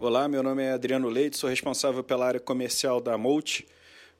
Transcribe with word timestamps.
Olá, 0.00 0.28
meu 0.28 0.42
nome 0.42 0.62
é 0.62 0.72
Adriano 0.72 1.08
Leite, 1.08 1.38
sou 1.38 1.48
responsável 1.48 2.02
pela 2.02 2.26
área 2.26 2.40
comercial 2.40 3.00
da 3.00 3.16
Molt. 3.16 3.66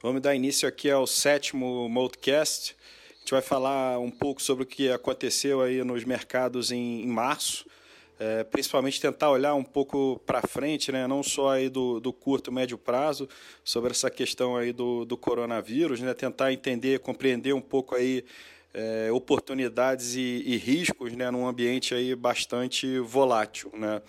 Vamos 0.00 0.22
dar 0.22 0.34
início 0.34 0.68
aqui 0.68 0.88
ao 0.88 1.06
sétimo 1.06 1.88
Moltcast. 1.88 2.76
A 3.10 3.18
gente 3.18 3.30
vai 3.32 3.42
falar 3.42 3.98
um 3.98 4.10
pouco 4.10 4.40
sobre 4.40 4.62
o 4.62 4.66
que 4.66 4.88
aconteceu 4.88 5.60
aí 5.60 5.82
nos 5.82 6.04
mercados 6.04 6.70
em, 6.70 7.02
em 7.02 7.06
março, 7.08 7.66
é, 8.18 8.44
principalmente 8.44 9.00
tentar 9.00 9.30
olhar 9.30 9.54
um 9.54 9.64
pouco 9.64 10.20
para 10.24 10.40
frente, 10.42 10.92
né? 10.92 11.06
não 11.06 11.22
só 11.22 11.50
aí 11.50 11.68
do, 11.68 12.00
do 12.00 12.12
curto 12.12 12.52
médio 12.52 12.78
prazo, 12.78 13.28
sobre 13.64 13.90
essa 13.90 14.08
questão 14.08 14.56
aí 14.56 14.72
do, 14.72 15.04
do 15.04 15.16
coronavírus, 15.16 16.00
né? 16.00 16.14
tentar 16.14 16.52
entender, 16.52 17.00
compreender 17.00 17.52
um 17.52 17.60
pouco 17.60 17.96
aí 17.96 18.24
é, 18.74 19.10
oportunidades 19.12 20.16
e, 20.16 20.42
e, 20.44 20.56
riscos 20.56 21.12
né, 21.12 21.30
num 21.30 21.46
ambiente 21.46 21.94
aí 21.94 22.14
bastante 22.14 22.98
volátil. 22.98 23.70
Né? 23.72 24.02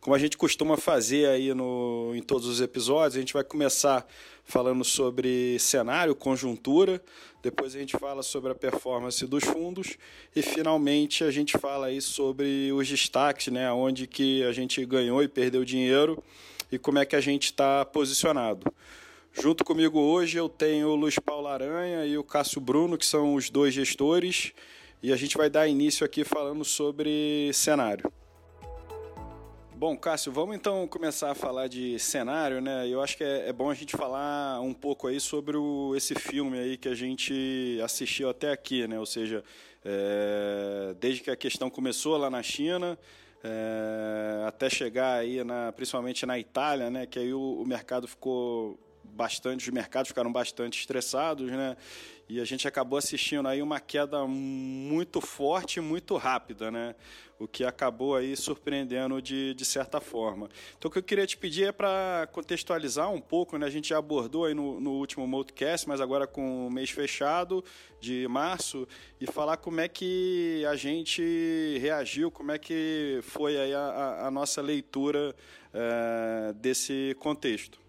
Como 0.00 0.14
a 0.14 0.18
gente 0.18 0.36
costuma 0.36 0.76
fazer 0.76 1.28
aí 1.28 1.54
no, 1.54 2.12
em 2.14 2.22
todos 2.22 2.46
os 2.46 2.60
episódios, 2.60 3.16
a 3.16 3.20
gente 3.20 3.32
vai 3.32 3.44
começar 3.44 4.06
falando 4.44 4.82
sobre 4.82 5.58
cenário, 5.58 6.14
conjuntura, 6.14 7.02
depois 7.42 7.76
a 7.76 7.78
gente 7.78 7.96
fala 7.96 8.22
sobre 8.22 8.50
a 8.50 8.54
performance 8.54 9.24
dos 9.26 9.44
fundos 9.44 9.96
e 10.34 10.42
finalmente 10.42 11.22
a 11.22 11.30
gente 11.30 11.56
fala 11.58 11.86
aí 11.86 12.00
sobre 12.00 12.72
os 12.72 12.88
destaques, 12.88 13.52
né, 13.52 13.70
onde 13.70 14.06
que 14.06 14.42
a 14.42 14.52
gente 14.52 14.84
ganhou 14.84 15.22
e 15.22 15.28
perdeu 15.28 15.64
dinheiro 15.64 16.22
e 16.72 16.78
como 16.78 16.98
é 16.98 17.06
que 17.06 17.14
a 17.14 17.20
gente 17.20 17.44
está 17.44 17.84
posicionado. 17.84 18.72
Junto 19.32 19.64
comigo 19.64 20.00
hoje 20.00 20.36
eu 20.36 20.48
tenho 20.48 20.88
o 20.88 20.96
Luiz 20.96 21.18
Paulo 21.18 21.46
Aranha 21.46 22.04
e 22.04 22.18
o 22.18 22.24
Cássio 22.24 22.60
Bruno, 22.60 22.98
que 22.98 23.06
são 23.06 23.34
os 23.34 23.50
dois 23.50 23.72
gestores, 23.72 24.52
e 25.02 25.12
a 25.12 25.16
gente 25.16 25.36
vai 25.36 25.48
dar 25.48 25.68
início 25.68 26.04
aqui 26.04 26.24
falando 26.24 26.64
sobre 26.64 27.50
cenário. 27.52 28.12
Bom, 29.76 29.96
Cássio, 29.96 30.32
vamos 30.32 30.56
então 30.56 30.88
começar 30.88 31.30
a 31.30 31.34
falar 31.36 31.68
de 31.68 32.00
cenário, 32.00 32.60
né? 32.60 32.88
Eu 32.88 33.00
acho 33.00 33.16
que 33.16 33.22
é, 33.22 33.48
é 33.48 33.52
bom 33.52 33.70
a 33.70 33.74
gente 33.74 33.96
falar 33.96 34.60
um 34.60 34.74
pouco 34.74 35.06
aí 35.06 35.20
sobre 35.20 35.56
o, 35.56 35.94
esse 35.94 36.16
filme 36.16 36.58
aí 36.58 36.76
que 36.76 36.88
a 36.88 36.96
gente 36.96 37.78
assistiu 37.84 38.28
até 38.28 38.50
aqui, 38.50 38.88
né? 38.88 38.98
Ou 38.98 39.06
seja, 39.06 39.44
é, 39.84 40.96
desde 40.98 41.22
que 41.22 41.30
a 41.30 41.36
questão 41.36 41.70
começou 41.70 42.16
lá 42.16 42.28
na 42.28 42.42
China, 42.42 42.98
é, 43.44 44.44
até 44.48 44.68
chegar 44.68 45.20
aí, 45.20 45.44
na, 45.44 45.70
principalmente 45.70 46.26
na 46.26 46.36
Itália, 46.40 46.90
né? 46.90 47.06
Que 47.06 47.20
aí 47.20 47.32
o, 47.32 47.62
o 47.62 47.64
mercado 47.64 48.08
ficou 48.08 48.76
bastante, 49.18 49.68
os 49.68 49.74
mercados 49.74 50.08
ficaram 50.08 50.30
bastante 50.30 50.78
estressados, 50.78 51.50
né? 51.50 51.76
E 52.28 52.40
a 52.40 52.44
gente 52.44 52.68
acabou 52.68 52.98
assistindo 52.98 53.48
aí 53.48 53.60
uma 53.60 53.80
queda 53.80 54.26
muito 54.26 55.20
forte 55.20 55.78
e 55.78 55.80
muito 55.80 56.16
rápida, 56.16 56.70
né? 56.70 56.94
O 57.38 57.48
que 57.48 57.64
acabou 57.64 58.14
aí 58.14 58.36
surpreendendo 58.36 59.20
de, 59.20 59.54
de 59.54 59.64
certa 59.64 60.00
forma. 60.00 60.48
Então, 60.76 60.88
o 60.88 60.92
que 60.92 60.98
eu 60.98 61.02
queria 61.02 61.26
te 61.26 61.36
pedir 61.36 61.68
é 61.68 61.72
para 61.72 62.28
contextualizar 62.30 63.10
um 63.10 63.20
pouco, 63.20 63.56
né? 63.58 63.66
A 63.66 63.70
gente 63.70 63.88
já 63.88 63.98
abordou 63.98 64.44
aí 64.44 64.54
no, 64.54 64.78
no 64.78 64.92
último 64.92 65.26
Multicast, 65.26 65.88
mas 65.88 66.00
agora 66.00 66.26
com 66.26 66.68
o 66.68 66.70
mês 66.70 66.90
fechado 66.90 67.64
de 68.00 68.28
março, 68.28 68.86
e 69.20 69.26
falar 69.26 69.56
como 69.56 69.80
é 69.80 69.88
que 69.88 70.64
a 70.66 70.76
gente 70.76 71.78
reagiu, 71.80 72.30
como 72.30 72.52
é 72.52 72.58
que 72.58 73.18
foi 73.22 73.58
aí 73.58 73.74
a, 73.74 74.26
a 74.26 74.30
nossa 74.30 74.62
leitura 74.62 75.34
é, 75.72 76.52
desse 76.52 77.16
contexto. 77.18 77.87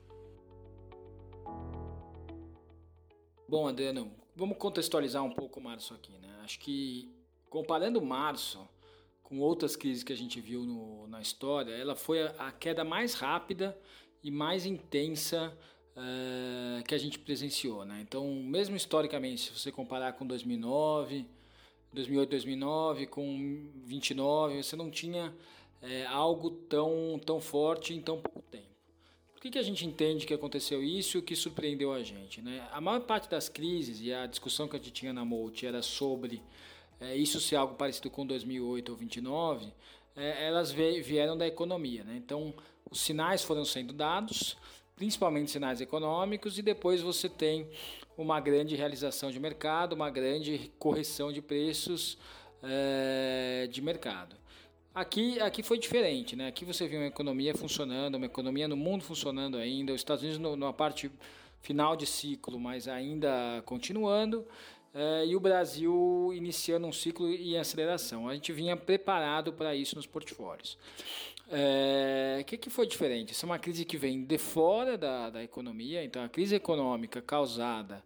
Bom, 3.49 3.67
Adriano, 3.67 4.11
vamos 4.35 4.59
contextualizar 4.59 5.23
um 5.23 5.31
pouco 5.31 5.59
março 5.59 5.95
aqui, 5.95 6.11
né? 6.19 6.29
Acho 6.43 6.59
que 6.59 7.11
comparando 7.49 7.99
março 7.99 8.59
com 9.23 9.39
outras 9.39 9.75
crises 9.75 10.03
que 10.03 10.13
a 10.13 10.15
gente 10.15 10.39
viu 10.39 10.63
no, 10.63 11.07
na 11.07 11.19
história, 11.19 11.71
ela 11.71 11.95
foi 11.95 12.21
a, 12.21 12.29
a, 12.37 12.51
queda 12.51 12.83
mais 12.83 13.15
rápida 13.15 13.75
e 14.23 14.29
mais 14.29 14.67
intensa 14.67 15.51
uh, 15.97 16.83
que 16.83 16.93
a 16.93 16.97
gente 16.99 17.17
presenciou, 17.17 17.83
né? 17.85 17.99
Então, 18.07 18.31
mesmo 18.35 18.75
historicamente, 18.75 19.51
se 19.51 19.59
você 19.59 19.71
comparar 19.71 20.13
com 20.13 20.27
2009, 20.27 21.25
2008, 21.91 22.29
2009, 22.29 23.07
com 23.07 23.67
29, 23.83 24.61
você 24.61 24.75
não 24.75 24.91
tinha 24.91 25.35
é, 25.81 26.05
algo 26.05 26.51
tão, 26.51 27.19
tão 27.25 27.41
forte 27.41 27.95
em 27.95 28.01
tão 28.01 28.21
pouco 28.21 28.43
tempo. 28.43 28.78
Por 29.39 29.43
que, 29.43 29.51
que 29.51 29.57
a 29.57 29.63
gente 29.63 29.85
entende 29.85 30.25
que 30.25 30.33
aconteceu 30.33 30.83
isso 30.83 31.15
e 31.15 31.19
o 31.21 31.23
que 31.23 31.33
surpreendeu 31.33 31.93
a 31.93 32.03
gente? 32.03 32.41
Né? 32.41 32.61
A 32.73 32.81
maior 32.81 32.99
parte 32.99 33.29
das 33.29 33.47
crises 33.47 34.01
e 34.01 34.13
a 34.13 34.25
discussão 34.25 34.67
que 34.67 34.75
a 34.75 34.79
gente 34.79 34.91
tinha 34.91 35.13
na 35.13 35.23
Molt 35.23 35.65
era 35.65 35.81
sobre 35.81 36.43
é, 36.99 37.15
isso 37.15 37.39
ser 37.39 37.55
algo 37.55 37.75
parecido 37.75 38.09
com 38.09 38.27
2008 38.27 38.89
ou 38.89 38.97
29, 38.97 39.71
é, 40.13 40.45
elas 40.45 40.73
vieram 40.73 41.37
da 41.37 41.47
economia. 41.47 42.03
Né? 42.03 42.17
Então, 42.17 42.53
os 42.91 42.99
sinais 42.99 43.41
foram 43.41 43.63
sendo 43.63 43.93
dados, 43.93 44.57
principalmente 44.97 45.49
sinais 45.49 45.79
econômicos, 45.79 46.59
e 46.59 46.61
depois 46.61 46.99
você 46.99 47.29
tem 47.29 47.65
uma 48.17 48.41
grande 48.41 48.75
realização 48.75 49.31
de 49.31 49.39
mercado, 49.39 49.93
uma 49.93 50.09
grande 50.09 50.69
correção 50.77 51.31
de 51.31 51.41
preços 51.41 52.17
é, 52.61 53.69
de 53.71 53.81
mercado. 53.81 54.35
Aqui, 54.93 55.39
aqui 55.39 55.61
foi 55.61 55.77
diferente, 55.77 56.35
né? 56.35 56.47
Aqui 56.47 56.65
você 56.65 56.87
viu 56.87 56.99
uma 56.99 57.07
economia 57.07 57.53
funcionando, 57.53 58.15
uma 58.15 58.25
economia 58.25 58.67
no 58.67 58.75
mundo 58.75 59.03
funcionando 59.03 59.57
ainda, 59.57 59.93
os 59.93 60.01
Estados 60.01 60.23
Unidos 60.23 60.39
numa 60.39 60.73
parte 60.73 61.11
final 61.61 61.95
de 61.95 62.05
ciclo, 62.05 62.59
mas 62.59 62.87
ainda 62.87 63.61
continuando, 63.65 64.45
é, 64.93 65.27
e 65.27 65.35
o 65.35 65.39
Brasil 65.39 66.31
iniciando 66.33 66.87
um 66.87 66.91
ciclo 66.91 67.29
em 67.29 67.57
aceleração. 67.57 68.27
A 68.27 68.33
gente 68.33 68.51
vinha 68.51 68.75
preparado 68.75 69.53
para 69.53 69.75
isso 69.75 69.95
nos 69.95 70.07
portfólios. 70.07 70.77
O 72.39 72.43
que, 72.45 72.57
que 72.57 72.69
foi 72.69 72.85
diferente? 72.85 73.33
Isso 73.33 73.43
é 73.45 73.47
uma 73.47 73.57
crise 73.57 73.83
que 73.83 73.97
vem 73.97 74.23
de 74.23 74.37
fora 74.37 74.95
da, 74.97 75.31
da 75.31 75.43
economia, 75.43 76.03
então 76.03 76.23
a 76.23 76.29
crise 76.29 76.55
econômica 76.55 77.21
causada 77.21 78.03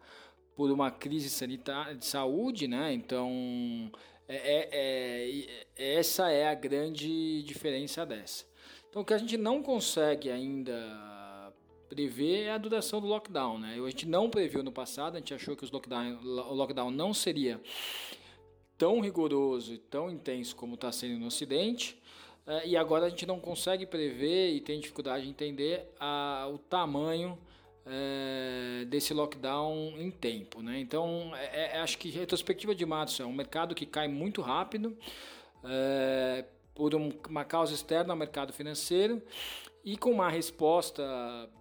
por 0.55 0.71
uma 0.71 0.89
crise 0.89 1.29
sanitária 1.29 1.95
de 1.95 2.05
saúde, 2.05 2.67
né? 2.67 2.93
Então 2.93 3.91
é, 4.27 4.35
é, 4.35 5.45
é, 5.75 5.95
essa 5.97 6.31
é 6.31 6.47
a 6.47 6.53
grande 6.53 7.43
diferença 7.43 8.05
dessa. 8.05 8.45
Então, 8.89 9.01
o 9.01 9.05
que 9.05 9.13
a 9.13 9.17
gente 9.17 9.37
não 9.37 9.61
consegue 9.61 10.29
ainda 10.29 11.51
prever 11.89 12.43
é 12.43 12.51
a 12.51 12.57
duração 12.57 12.99
do 13.01 13.07
lockdown. 13.07 13.59
Né? 13.59 13.75
A 13.79 13.89
gente 13.89 14.07
não 14.07 14.29
previu 14.29 14.63
no 14.63 14.71
passado, 14.71 15.15
a 15.15 15.19
gente 15.19 15.33
achou 15.33 15.55
que 15.55 15.65
lockdown, 15.71 16.19
o 16.23 16.53
lockdown 16.53 16.91
não 16.91 17.13
seria 17.13 17.61
tão 18.77 18.99
rigoroso 18.99 19.73
e 19.73 19.77
tão 19.77 20.09
intenso 20.09 20.55
como 20.55 20.75
está 20.75 20.91
sendo 20.91 21.19
no 21.19 21.27
Ocidente. 21.27 22.01
É, 22.45 22.67
e 22.67 22.75
agora 22.75 23.05
a 23.05 23.09
gente 23.09 23.25
não 23.25 23.39
consegue 23.39 23.85
prever 23.85 24.53
e 24.53 24.61
tem 24.61 24.79
dificuldade 24.79 25.23
de 25.23 25.29
entender 25.29 25.87
a, 25.99 26.49
o 26.51 26.57
tamanho 26.57 27.37
é, 27.85 28.85
desse 28.85 29.13
lockdown 29.13 29.93
em 29.97 30.09
tempo. 30.09 30.61
Né? 30.61 30.79
Então, 30.79 31.31
é, 31.35 31.77
é, 31.77 31.79
acho 31.79 31.97
que 31.97 32.09
retrospectiva 32.09 32.73
de 32.73 32.85
março 32.85 33.21
é 33.21 33.25
um 33.25 33.33
mercado 33.33 33.75
que 33.75 33.85
cai 33.85 34.07
muito 34.07 34.41
rápido 34.41 34.97
é, 35.63 36.45
por 36.73 36.95
um, 36.95 37.11
uma 37.29 37.43
causa 37.45 37.73
externa 37.73 38.13
ao 38.13 38.17
mercado 38.17 38.53
financeiro 38.53 39.21
e 39.83 39.97
com 39.97 40.11
uma 40.11 40.29
resposta 40.29 41.03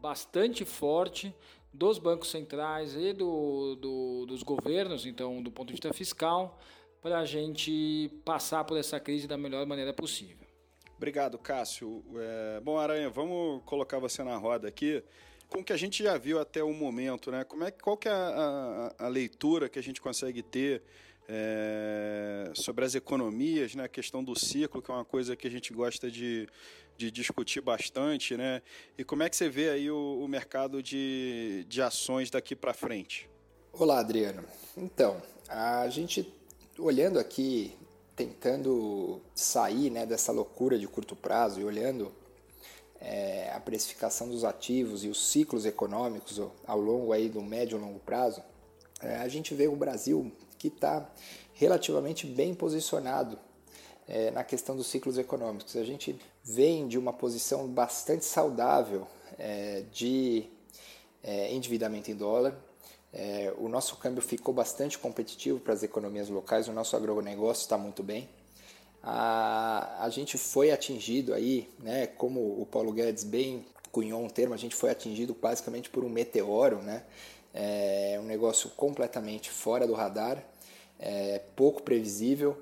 bastante 0.01 0.65
forte 0.65 1.35
dos 1.73 1.99
bancos 1.99 2.31
centrais 2.31 2.95
e 2.95 3.13
do, 3.13 3.77
do, 3.77 4.27
dos 4.27 4.43
governos, 4.43 5.07
então, 5.07 5.43
do 5.43 5.51
ponto 5.51 5.69
de 5.69 5.73
vista 5.73 5.93
fiscal, 5.93 6.61
para 7.01 7.19
a 7.19 7.25
gente 7.25 8.11
passar 8.25 8.63
por 8.65 8.77
essa 8.77 9.01
crise 9.01 9.27
da 9.27 9.37
melhor 9.37 9.67
maneira 9.67 9.93
possível. 9.93 10.47
Obrigado, 10.97 11.37
Cássio. 11.39 12.05
É, 12.15 12.61
bom, 12.61 12.79
Aranha, 12.79 13.11
vamos 13.11 13.63
colocar 13.65 13.99
você 13.99 14.23
na 14.23 14.37
roda 14.37 14.69
aqui 14.69 15.03
com 15.53 15.61
o 15.61 15.65
que 15.65 15.73
a 15.73 15.77
gente 15.77 16.03
já 16.03 16.17
viu 16.17 16.41
até 16.41 16.65
o 16.65 16.73
momento, 16.73 17.31
né? 17.31 17.45
Como 17.45 17.63
é, 17.63 17.71
qual 17.71 17.97
que 17.97 18.09
é 18.09 18.13
a, 18.13 18.95
a, 18.99 19.05
a 19.05 19.09
leitura 19.09 19.69
que 19.69 19.79
a 19.79 19.83
gente 19.83 20.01
consegue 20.01 20.43
ter 20.43 20.83
é, 21.29 22.51
sobre 22.55 22.85
as 22.87 22.95
economias, 22.95 23.75
né? 23.75 23.85
A 23.85 23.89
questão 23.89 24.25
do 24.25 24.35
ciclo, 24.39 24.81
que 24.81 24.91
é 24.91 24.95
uma 24.95 25.05
coisa 25.05 25.37
que 25.37 25.47
a 25.47 25.51
gente 25.51 25.73
gosta 25.73 26.11
de, 26.11 26.49
de 26.97 27.11
discutir 27.11 27.61
bastante, 27.61 28.35
né? 28.35 28.63
E 28.97 29.05
como 29.05 29.23
é 29.23 29.29
que 29.29 29.37
você 29.37 29.49
vê 29.51 29.69
aí 29.69 29.91
o, 29.91 30.21
o 30.25 30.27
mercado 30.27 30.83
de, 30.83 31.67
de 31.69 31.83
ações 31.83 32.31
daqui 32.31 32.57
para 32.57 32.73
frente? 32.73 33.29
Olá, 33.75 34.01
Adriano. 34.01 34.43
Então, 34.75 35.23
a 35.49 35.87
gente 35.91 36.33
olhando 36.79 37.19
aqui, 37.19 37.75
tentando 38.17 39.21
sair 39.35 39.91
né, 39.91 40.07
dessa 40.07 40.33
loucura 40.33 40.79
de 40.79 40.89
curto 40.89 41.15
prazo 41.15 41.61
e 41.61 41.65
olhando 41.65 42.11
é, 43.03 43.51
a 43.53 43.59
precificação 43.59 44.29
dos 44.29 44.45
ativos 44.45 45.05
e 45.05 45.09
os 45.09 45.31
ciclos 45.31 45.67
econômicos 45.67 46.41
ao 46.67 46.81
longo 46.81 47.13
aí 47.13 47.29
do 47.29 47.43
médio 47.43 47.77
e 47.77 47.81
longo 47.81 47.99
prazo, 47.99 48.43
é, 49.01 49.17
a 49.17 49.29
gente 49.29 49.55
vê 49.55 49.67
o 49.67 49.75
Brasil 49.75 50.31
que 50.57 50.69
está 50.69 51.11
relativamente 51.55 52.27
bem 52.27 52.55
posicionado 52.55 53.39
é, 54.07 54.31
na 54.31 54.45
questão 54.45 54.77
dos 54.77 54.87
ciclos 54.87 55.19
econômicos. 55.19 55.77
A 55.77 55.85
gente 55.85 56.19
vem 56.45 56.87
de 56.87 56.97
uma 56.97 57.13
posição 57.13 57.67
bastante 57.67 58.25
saudável 58.25 59.07
é, 59.39 59.83
de 59.93 60.45
é, 61.23 61.53
endividamento 61.53 62.11
em 62.11 62.15
dólar. 62.15 62.57
É, 63.13 63.53
o 63.59 63.69
nosso 63.69 63.97
câmbio 63.97 64.23
ficou 64.23 64.55
bastante 64.55 64.97
competitivo 64.97 65.59
para 65.59 65.75
as 65.75 65.83
economias 65.83 66.29
locais, 66.29 66.69
o 66.69 66.73
nosso 66.73 66.97
agronegócio 66.97 67.63
está 67.63 67.77
muito 67.77 68.03
bem. 68.03 68.29
A, 69.03 70.05
a 70.05 70.09
gente 70.09 70.39
foi 70.39 70.71
atingido 70.71 71.35
aí, 71.35 71.69
né, 71.81 72.07
como 72.07 72.61
o 72.61 72.67
Paulo 72.67 72.93
Guedes 72.93 73.25
bem 73.25 73.65
cunhou 73.91 74.23
um 74.23 74.29
termo, 74.29 74.55
a 74.55 74.57
gente 74.57 74.75
foi 74.75 74.91
atingido 74.91 75.37
basicamente 75.41 75.91
por 75.91 76.05
um 76.05 76.09
meteoro, 76.09 76.79
né? 76.79 77.05
É 77.53 78.19
um 78.19 78.25
negócio 78.25 78.71
completamente 78.71 79.51
fora 79.51 79.87
do 79.87 79.93
radar, 79.93 80.43
é, 80.99 81.43
pouco 81.55 81.83
previsível 81.83 82.57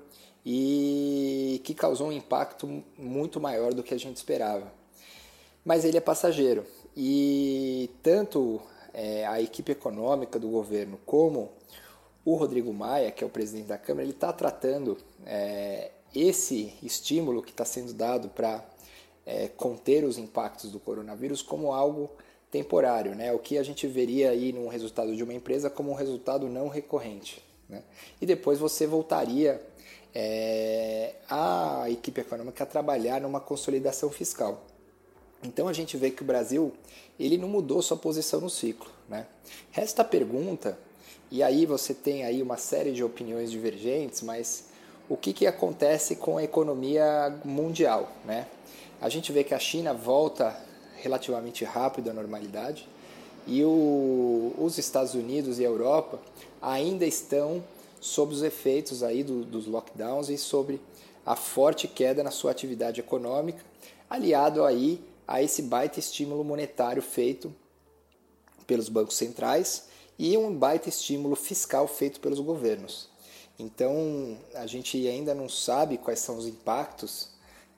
e 0.45 1.61
que 1.63 1.73
causou 1.73 2.07
um 2.07 2.11
impacto 2.11 2.83
muito 2.97 3.39
maior 3.39 3.73
do 3.73 3.81
que 3.81 3.93
a 3.93 3.97
gente 3.97 4.17
esperava. 4.17 4.69
Mas 5.63 5.85
ele 5.85 5.97
é 5.97 6.01
passageiro 6.01 6.65
e 6.97 7.89
tanto 8.03 8.59
é, 8.93 9.25
a 9.25 9.41
equipe 9.41 9.71
econômica 9.71 10.37
do 10.37 10.49
governo 10.49 10.99
como 11.05 11.49
o 12.25 12.35
Rodrigo 12.35 12.73
Maia, 12.73 13.11
que 13.11 13.23
é 13.23 13.27
o 13.27 13.29
presidente 13.29 13.67
da 13.67 13.77
Câmara, 13.77 14.03
ele 14.03 14.11
está 14.11 14.33
tratando 14.33 14.97
é, 15.25 15.91
esse 16.13 16.73
estímulo 16.83 17.41
que 17.41 17.51
está 17.51 17.65
sendo 17.65 17.93
dado 17.93 18.29
para 18.29 18.63
é, 19.25 19.47
conter 19.47 20.03
os 20.03 20.17
impactos 20.17 20.71
do 20.71 20.79
coronavírus 20.79 21.41
como 21.41 21.73
algo 21.73 22.09
temporário, 22.49 23.15
né? 23.15 23.31
o 23.31 23.39
que 23.39 23.57
a 23.57 23.63
gente 23.63 23.87
veria 23.87 24.31
aí 24.31 24.51
no 24.51 24.67
resultado 24.67 25.15
de 25.15 25.23
uma 25.23 25.33
empresa 25.33 25.69
como 25.69 25.91
um 25.91 25.95
resultado 25.95 26.49
não 26.49 26.67
recorrente. 26.67 27.41
Né? 27.69 27.81
E 28.19 28.25
depois 28.25 28.59
você 28.59 28.85
voltaria 28.85 29.61
é, 30.13 31.15
a 31.29 31.85
equipe 31.89 32.19
econômica 32.19 32.63
a 32.63 32.67
trabalhar 32.67 33.21
numa 33.21 33.39
consolidação 33.39 34.09
fiscal. 34.09 34.65
Então 35.43 35.67
a 35.67 35.73
gente 35.73 35.95
vê 35.95 36.11
que 36.11 36.21
o 36.21 36.25
Brasil 36.25 36.73
ele 37.17 37.37
não 37.37 37.47
mudou 37.47 37.81
sua 37.81 37.97
posição 37.97 38.41
no 38.41 38.49
ciclo. 38.49 38.91
Né? 39.07 39.25
Resta 39.71 40.01
a 40.01 40.05
pergunta, 40.05 40.77
e 41.31 41.41
aí 41.41 41.65
você 41.65 41.93
tem 41.93 42.25
aí 42.25 42.41
uma 42.41 42.57
série 42.57 42.91
de 42.91 43.03
opiniões 43.03 43.49
divergentes, 43.49 44.21
mas 44.21 44.65
o 45.11 45.17
que, 45.17 45.33
que 45.33 45.45
acontece 45.45 46.15
com 46.15 46.37
a 46.37 46.43
economia 46.43 47.37
mundial. 47.43 48.09
Né? 48.23 48.47
A 49.01 49.09
gente 49.09 49.29
vê 49.33 49.43
que 49.43 49.53
a 49.53 49.59
China 49.59 49.93
volta 49.93 50.55
relativamente 51.01 51.65
rápido 51.65 52.09
à 52.09 52.13
normalidade 52.13 52.87
e 53.45 53.61
o, 53.61 54.53
os 54.57 54.77
Estados 54.77 55.13
Unidos 55.13 55.59
e 55.59 55.65
a 55.65 55.67
Europa 55.67 56.17
ainda 56.61 57.05
estão 57.05 57.61
sob 57.99 58.33
os 58.33 58.41
efeitos 58.41 59.03
aí 59.03 59.21
do, 59.21 59.43
dos 59.43 59.67
lockdowns 59.67 60.29
e 60.29 60.37
sobre 60.37 60.79
a 61.25 61.35
forte 61.35 61.89
queda 61.89 62.23
na 62.23 62.31
sua 62.31 62.51
atividade 62.51 63.01
econômica, 63.01 63.65
aliado 64.09 64.63
aí 64.63 65.03
a 65.27 65.43
esse 65.43 65.61
baita 65.61 65.99
estímulo 65.99 66.41
monetário 66.45 67.01
feito 67.01 67.53
pelos 68.65 68.87
bancos 68.87 69.17
centrais 69.17 69.89
e 70.17 70.37
um 70.37 70.55
baita 70.55 70.87
estímulo 70.87 71.35
fiscal 71.35 71.85
feito 71.85 72.21
pelos 72.21 72.39
governos. 72.39 73.10
Então, 73.61 74.37
a 74.55 74.65
gente 74.65 75.07
ainda 75.07 75.35
não 75.35 75.47
sabe 75.47 75.99
quais 75.99 76.19
são 76.19 76.35
os 76.35 76.47
impactos 76.47 77.29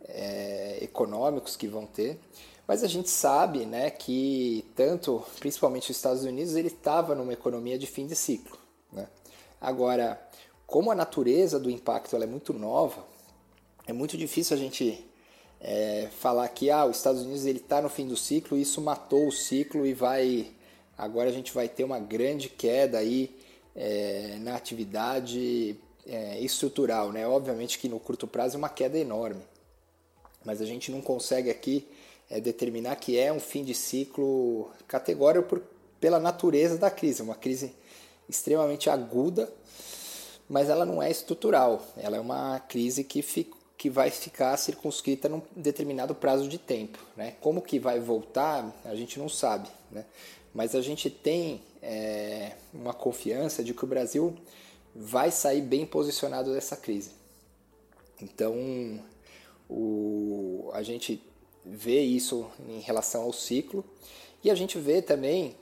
é, 0.06 0.78
econômicos 0.82 1.58
que 1.58 1.68
vão 1.68 1.86
ter, 1.86 2.18
mas 2.66 2.86
a 2.86 2.88
gente 2.88 3.10
sabe 3.10 3.66
né, 3.66 3.90
que 3.90 4.66
tanto, 4.76 5.22
principalmente 5.40 5.92
os 5.92 5.98
Estados 5.98 6.24
Unidos, 6.24 6.56
ele 6.56 6.70
estava 6.70 7.14
numa 7.14 7.34
economia 7.34 7.78
de 7.78 7.86
fim 7.86 8.08
de 8.08 8.16
ciclo. 8.16 8.58
Né? 8.94 9.08
Agora, 9.60 10.22
como 10.66 10.90
a 10.90 10.96
natureza 10.96 11.60
do 11.60 11.70
impacto 11.70 12.16
é 12.16 12.26
muito 12.26 12.54
nova, 12.54 13.06
é 13.86 13.92
muito 13.92 14.18
difícil 14.18 14.56
a 14.56 14.60
gente 14.60 15.06
é, 15.60 16.08
falar 16.18 16.48
que 16.48 16.72
ah, 16.72 16.86
os 16.86 16.96
Estados 16.96 17.24
Unidos 17.24 17.44
está 17.46 17.82
no 17.82 17.90
fim 17.90 18.08
do 18.08 18.16
ciclo, 18.16 18.58
isso 18.58 18.80
matou 18.80 19.28
o 19.28 19.32
ciclo 19.32 19.86
e 19.86 19.94
vai 19.94 20.48
agora 20.98 21.30
a 21.30 21.34
gente 21.34 21.52
vai 21.52 21.68
ter 21.68 21.84
uma 21.84 22.00
grande 22.00 22.48
queda 22.48 23.00
aí 23.00 23.36
é, 23.76 24.38
na 24.40 24.56
atividade 24.56 25.76
é, 26.06 26.40
estrutural. 26.40 27.12
Né? 27.12 27.28
Obviamente 27.28 27.80
que 27.80 27.90
no 27.90 28.00
curto 28.00 28.28
prazo 28.28 28.56
é 28.56 28.58
uma 28.58 28.70
queda 28.70 28.98
enorme, 28.98 29.42
mas 30.44 30.62
a 30.62 30.66
gente 30.66 30.92
não 30.92 31.02
consegue 31.02 31.50
aqui 31.50 31.88
é, 32.30 32.40
determinar 32.40 32.96
que 32.96 33.18
é 33.18 33.32
um 33.32 33.40
fim 33.40 33.64
de 33.64 33.74
ciclo 33.74 34.70
categórico 34.88 35.48
por, 35.48 35.64
pela 36.00 36.20
natureza 36.20 36.78
da 36.78 36.92
crise, 36.92 37.22
uma 37.22 37.36
crise 37.36 37.74
extremamente 38.28 38.90
aguda, 38.90 39.52
mas 40.50 40.70
ela 40.70 40.86
não 40.86 41.02
é 41.02 41.10
estrutural, 41.10 41.86
ela 41.98 42.18
é 42.18 42.20
uma 42.20 42.60
crise 42.60 43.04
que, 43.04 43.22
fica, 43.22 43.56
que 43.78 43.90
vai 43.90 44.10
ficar 44.10 44.56
circunscrita 44.58 45.30
num 45.30 45.42
determinado 45.56 46.14
prazo 46.14 46.48
de 46.48 46.58
tempo. 46.58 47.00
Né? 47.16 47.36
Como 47.40 47.62
que 47.62 47.80
vai 47.80 48.00
voltar, 48.00 48.74
a 48.84 48.96
gente 48.96 49.18
não 49.18 49.30
sabe, 49.30 49.70
né? 49.92 50.06
Mas 50.54 50.76
a 50.76 50.82
gente 50.82 51.10
tem 51.10 51.62
é, 51.82 52.54
uma 52.74 52.94
confiança 52.94 53.64
de 53.64 53.74
que 53.74 53.84
o 53.84 53.88
Brasil 53.88 54.36
vai 54.96 55.32
sair 55.32 55.62
bem 55.62 55.86
posicionado 55.86 56.54
dessa 56.54 56.78
crise. 56.78 57.12
Então, 58.22 59.04
o, 59.70 60.70
a 60.74 60.84
gente 60.84 61.22
vê 61.66 62.02
isso 62.02 62.46
em 62.70 62.80
relação 62.80 63.24
ao 63.24 63.34
ciclo 63.34 63.84
e 64.44 64.52
a 64.52 64.56
gente 64.56 64.78
vê 64.78 65.02
também 65.02 65.56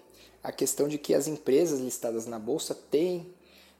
a 0.44 0.52
questão 0.52 0.88
de 0.88 0.98
que 0.98 1.14
as 1.14 1.28
empresas 1.28 1.80
listadas 1.80 2.26
na 2.26 2.40
bolsa 2.40 2.76
têm 2.76 3.28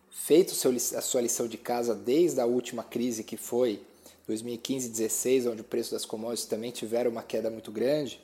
feito 0.10 0.54
seu, 0.54 0.72
a 0.72 1.02
sua 1.02 1.22
lição 1.22 1.48
de 1.48 1.58
casa 1.58 1.96
desde 1.96 2.40
a 2.40 2.46
última 2.46 2.84
crise 2.84 3.24
que 3.24 3.36
foi 3.36 3.82
2015 4.28 4.90
16, 4.90 5.48
onde 5.48 5.62
o 5.62 5.66
preço 5.66 5.92
das 5.92 6.06
commodities 6.06 6.48
também 6.48 6.72
tiveram 6.72 7.12
uma 7.12 7.24
queda 7.24 7.50
muito 7.50 7.72
grande 7.72 8.22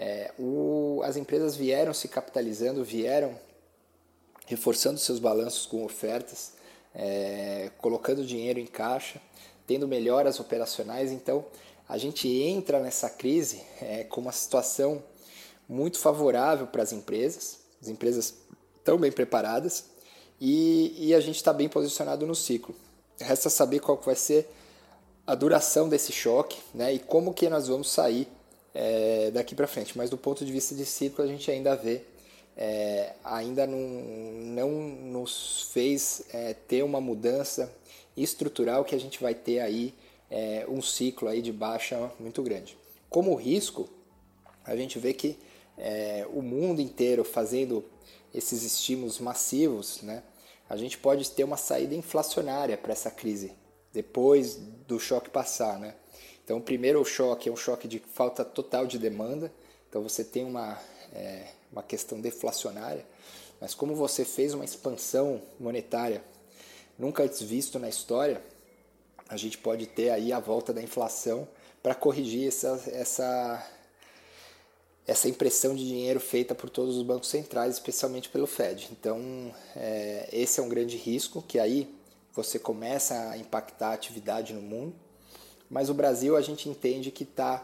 é, 0.00 0.30
o, 0.38 1.00
as 1.02 1.16
empresas 1.16 1.56
vieram 1.56 1.92
se 1.92 2.06
capitalizando, 2.06 2.84
vieram 2.84 3.36
reforçando 4.46 4.96
seus 4.96 5.18
balanços 5.18 5.66
com 5.66 5.84
ofertas, 5.84 6.52
é, 6.94 7.72
colocando 7.78 8.24
dinheiro 8.24 8.60
em 8.60 8.66
caixa, 8.66 9.20
tendo 9.66 9.88
melhoras 9.88 10.38
operacionais. 10.38 11.10
Então, 11.10 11.44
a 11.88 11.98
gente 11.98 12.28
entra 12.28 12.78
nessa 12.78 13.10
crise 13.10 13.60
é, 13.82 14.04
com 14.04 14.20
uma 14.20 14.30
situação 14.30 15.02
muito 15.68 15.98
favorável 15.98 16.68
para 16.68 16.84
as 16.84 16.92
empresas. 16.92 17.58
As 17.82 17.88
empresas 17.88 18.34
estão 18.76 18.98
bem 18.98 19.10
preparadas 19.10 19.86
e, 20.40 20.94
e 20.96 21.12
a 21.14 21.18
gente 21.18 21.36
está 21.36 21.52
bem 21.52 21.68
posicionado 21.68 22.24
no 22.24 22.36
ciclo. 22.36 22.72
Resta 23.20 23.50
saber 23.50 23.80
qual 23.80 23.96
vai 23.96 24.14
ser 24.14 24.48
a 25.26 25.34
duração 25.34 25.88
desse 25.88 26.12
choque 26.12 26.60
né, 26.72 26.94
e 26.94 27.00
como 27.00 27.34
que 27.34 27.48
nós 27.48 27.66
vamos 27.66 27.90
sair 27.90 28.28
é, 28.74 29.30
daqui 29.30 29.54
para 29.54 29.66
frente. 29.66 29.96
Mas 29.96 30.10
do 30.10 30.18
ponto 30.18 30.44
de 30.44 30.52
vista 30.52 30.74
de 30.74 30.84
ciclo, 30.84 31.24
a 31.24 31.26
gente 31.26 31.50
ainda 31.50 31.74
vê, 31.74 32.02
é, 32.56 33.14
ainda 33.24 33.66
não, 33.66 33.78
não 33.78 34.70
nos 34.70 35.70
fez 35.72 36.22
é, 36.32 36.54
ter 36.54 36.82
uma 36.82 37.00
mudança 37.00 37.72
estrutural 38.16 38.84
que 38.84 38.94
a 38.94 39.00
gente 39.00 39.20
vai 39.20 39.34
ter 39.34 39.60
aí 39.60 39.94
é, 40.30 40.66
um 40.68 40.82
ciclo 40.82 41.28
aí 41.28 41.40
de 41.40 41.52
baixa 41.52 42.10
muito 42.18 42.42
grande. 42.42 42.76
Como 43.08 43.34
risco, 43.34 43.88
a 44.64 44.76
gente 44.76 44.98
vê 44.98 45.14
que 45.14 45.38
é, 45.76 46.26
o 46.32 46.42
mundo 46.42 46.80
inteiro 46.80 47.24
fazendo 47.24 47.84
esses 48.34 48.62
estímulos 48.62 49.18
massivos, 49.18 50.02
né, 50.02 50.22
a 50.68 50.76
gente 50.76 50.98
pode 50.98 51.30
ter 51.30 51.44
uma 51.44 51.56
saída 51.56 51.94
inflacionária 51.94 52.76
para 52.76 52.92
essa 52.92 53.10
crise 53.10 53.52
depois 53.92 54.56
do 54.86 55.00
choque 55.00 55.30
passar, 55.30 55.78
né? 55.78 55.94
Então, 56.48 56.56
o 56.56 56.62
primeiro 56.62 57.04
choque 57.04 57.50
é 57.50 57.52
um 57.52 57.56
choque 57.56 57.86
de 57.86 57.98
falta 57.98 58.42
total 58.42 58.86
de 58.86 58.98
demanda, 58.98 59.52
então 59.86 60.02
você 60.02 60.24
tem 60.24 60.46
uma, 60.46 60.80
é, 61.12 61.48
uma 61.70 61.82
questão 61.82 62.18
deflacionária, 62.22 63.04
mas 63.60 63.74
como 63.74 63.94
você 63.94 64.24
fez 64.24 64.54
uma 64.54 64.64
expansão 64.64 65.42
monetária 65.60 66.24
nunca 66.98 67.22
antes 67.22 67.42
visto 67.42 67.78
na 67.78 67.86
história, 67.86 68.42
a 69.28 69.36
gente 69.36 69.58
pode 69.58 69.88
ter 69.88 70.08
aí 70.08 70.32
a 70.32 70.40
volta 70.40 70.72
da 70.72 70.82
inflação 70.82 71.46
para 71.82 71.94
corrigir 71.94 72.48
essa, 72.48 72.82
essa, 72.94 73.70
essa 75.06 75.28
impressão 75.28 75.74
de 75.74 75.86
dinheiro 75.86 76.18
feita 76.18 76.54
por 76.54 76.70
todos 76.70 76.96
os 76.96 77.02
bancos 77.02 77.28
centrais, 77.28 77.74
especialmente 77.74 78.30
pelo 78.30 78.46
Fed. 78.46 78.88
Então, 78.90 79.54
é, 79.76 80.30
esse 80.32 80.60
é 80.60 80.62
um 80.62 80.68
grande 80.70 80.96
risco, 80.96 81.42
que 81.46 81.58
aí 81.58 81.94
você 82.32 82.58
começa 82.58 83.32
a 83.32 83.36
impactar 83.36 83.90
a 83.90 83.92
atividade 83.92 84.54
no 84.54 84.62
mundo, 84.62 84.94
mas 85.70 85.90
o 85.90 85.94
Brasil 85.94 86.36
a 86.36 86.40
gente 86.40 86.68
entende 86.68 87.10
que 87.10 87.24
está, 87.24 87.62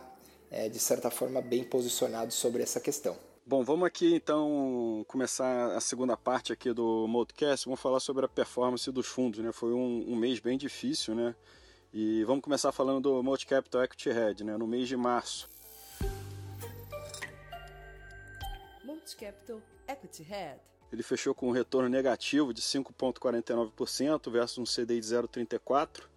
é, 0.50 0.68
de 0.68 0.78
certa 0.78 1.11
forma, 1.11 1.40
bem 1.40 1.64
posicionado 1.64 2.32
sobre 2.32 2.62
essa 2.62 2.80
questão. 2.80 3.16
Bom, 3.46 3.62
vamos 3.62 3.87
aqui 3.87 4.14
então 4.14 5.04
começar 5.06 5.76
a 5.76 5.80
segunda 5.80 6.16
parte 6.16 6.52
aqui 6.52 6.73
do 6.73 7.06
Modcast. 7.06 7.66
Vamos 7.66 7.80
falar 7.80 8.00
sobre 8.00 8.25
a 8.25 8.28
performance 8.28 8.90
dos 8.90 9.06
fundos. 9.06 9.44
Né? 9.44 9.52
Foi 9.52 9.75
um, 9.75 10.04
um 10.08 10.16
mês 10.16 10.40
bem 10.40 10.56
difícil, 10.56 11.14
né? 11.14 11.34
E 11.92 12.25
vamos 12.25 12.42
começar 12.42 12.73
falando 12.73 13.02
do 13.02 13.23
Multi 13.23 13.46
Capital 13.46 13.84
Equity 13.84 14.11
Head, 14.11 14.44
né? 14.44 14.56
No 14.56 14.66
mês 14.66 14.88
de 14.88 14.96
março. 14.96 15.49
Multi 18.82 19.14
Capital 19.14 19.61
Equity 19.87 20.23
Head. 20.23 20.61
Ele 20.90 21.02
fechou 21.02 21.34
com 21.34 21.49
um 21.49 21.52
retorno 21.52 21.88
negativo 21.88 22.54
de 22.54 22.62
5,49% 22.62 24.30
versus 24.30 24.58
um 24.58 24.64
CDI 24.64 25.00
de 25.00 25.06
0,34%. 25.06 26.13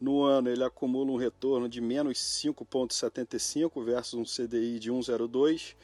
No 0.00 0.22
ano, 0.22 0.48
ele 0.50 0.62
acumula 0.62 1.10
um 1.10 1.16
retorno 1.16 1.68
de 1.68 1.80
menos 1.80 2.18
5,75 2.18 3.82
versus 3.82 4.14
um 4.14 4.22
CDI 4.24 4.78
de 4.78 4.92
1,02. 4.92 5.74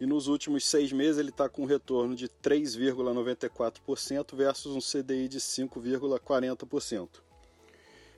E 0.00 0.06
nos 0.06 0.26
últimos 0.28 0.64
seis 0.64 0.90
meses, 0.92 1.18
ele 1.18 1.28
está 1.28 1.46
com 1.46 1.60
um 1.62 1.66
retorno 1.66 2.16
de 2.16 2.26
3,94% 2.26 4.34
versus 4.34 4.74
um 4.74 4.80
CDI 4.80 5.28
de 5.28 5.38
5,40%. 5.38 7.20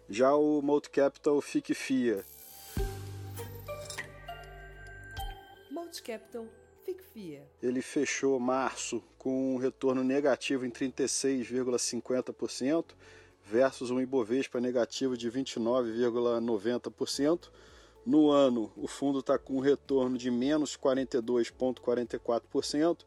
Já 0.09 0.33
o 0.35 0.63
Multi 0.63 0.89
Capital 0.91 1.41
FIC 1.41 1.75
FIA. 1.75 2.25
Multi 5.69 6.05
Capital 6.05 6.47
FIC 6.85 7.03
FIA. 7.03 7.43
Ele 7.61 7.83
fechou 7.83 8.39
março 8.39 9.03
com 9.19 9.55
um 9.55 9.57
retorno 9.57 10.05
negativo 10.05 10.65
em 10.65 10.71
36,50% 10.71 12.95
versus 13.45 13.91
um 13.91 14.01
Ibovespa 14.01 14.61
negativo 14.61 15.17
de 15.17 15.29
29,90%. 15.31 17.49
No 18.05 18.31
ano, 18.31 18.73
o 18.77 18.89
fundo 18.89 19.21
está 19.21 19.39
com 19.39 19.59
um 19.59 19.61
retorno 19.61 20.19
de 20.19 20.29
menos 20.31 20.77
42,44% 20.77 22.99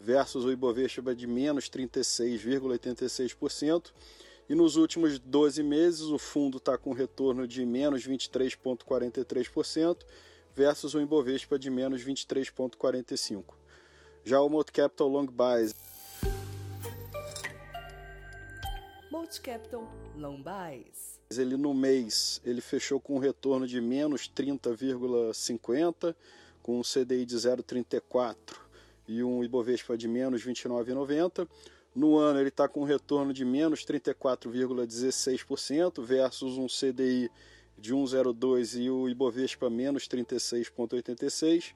versus 0.00 0.44
o 0.44 0.52
Ibovespa 0.52 1.14
de 1.14 1.26
menos 1.26 1.68
36,86%. 1.68 3.92
E 4.48 4.54
nos 4.54 4.76
últimos 4.76 5.18
12 5.18 5.62
meses, 5.62 6.00
o 6.02 6.16
fundo 6.18 6.56
está 6.56 6.78
com 6.78 6.94
retorno 6.94 7.46
de 7.46 7.66
menos 7.66 8.08
23,43% 8.08 9.98
versus 10.54 10.94
o 10.94 11.00
Ibovespa 11.00 11.58
de 11.58 11.68
menos 11.68 12.02
23,45%. 12.02 13.44
Já 14.24 14.40
o 14.40 14.48
Multi 14.48 14.72
Capital 14.72 15.08
Long 15.08 15.26
Buys. 15.26 15.74
Multi 19.18 19.40
Capital 19.40 19.82
Long 20.16 20.40
Buys. 20.40 21.18
Ele 21.36 21.56
no 21.56 21.74
mês 21.74 22.40
ele 22.44 22.60
fechou 22.60 23.00
com 23.00 23.16
um 23.16 23.18
retorno 23.18 23.66
de 23.66 23.80
menos 23.80 24.30
30,50, 24.30 26.14
com 26.62 26.78
um 26.78 26.82
CDI 26.82 27.26
de 27.26 27.34
0,34 27.34 28.36
e 29.08 29.24
um 29.24 29.42
Ibovespa 29.42 29.98
de 29.98 30.06
menos 30.06 30.46
29,90. 30.46 31.48
No 31.96 32.16
ano 32.16 32.38
ele 32.38 32.50
está 32.50 32.68
com 32.68 32.82
um 32.82 32.84
retorno 32.84 33.32
de 33.32 33.44
menos 33.44 33.84
34,16% 33.84 36.00
versus 36.00 36.56
um 36.56 36.68
CDI 36.68 37.28
de 37.76 37.92
1,02 37.92 38.80
e 38.80 38.88
o 38.88 39.08
Ibovespa 39.08 39.68
menos 39.68 40.04
36,86%. 40.04 41.74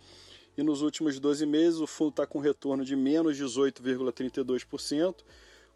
E 0.57 0.63
nos 0.63 0.81
últimos 0.81 1.19
12 1.19 1.45
meses 1.45 1.81
o 1.81 1.89
fundo 1.89 2.11
está 2.11 2.25
com 2.25 2.39
retorno 2.39 2.85
de 2.85 2.95
menos 2.95 3.37
18,32%, 3.37 5.17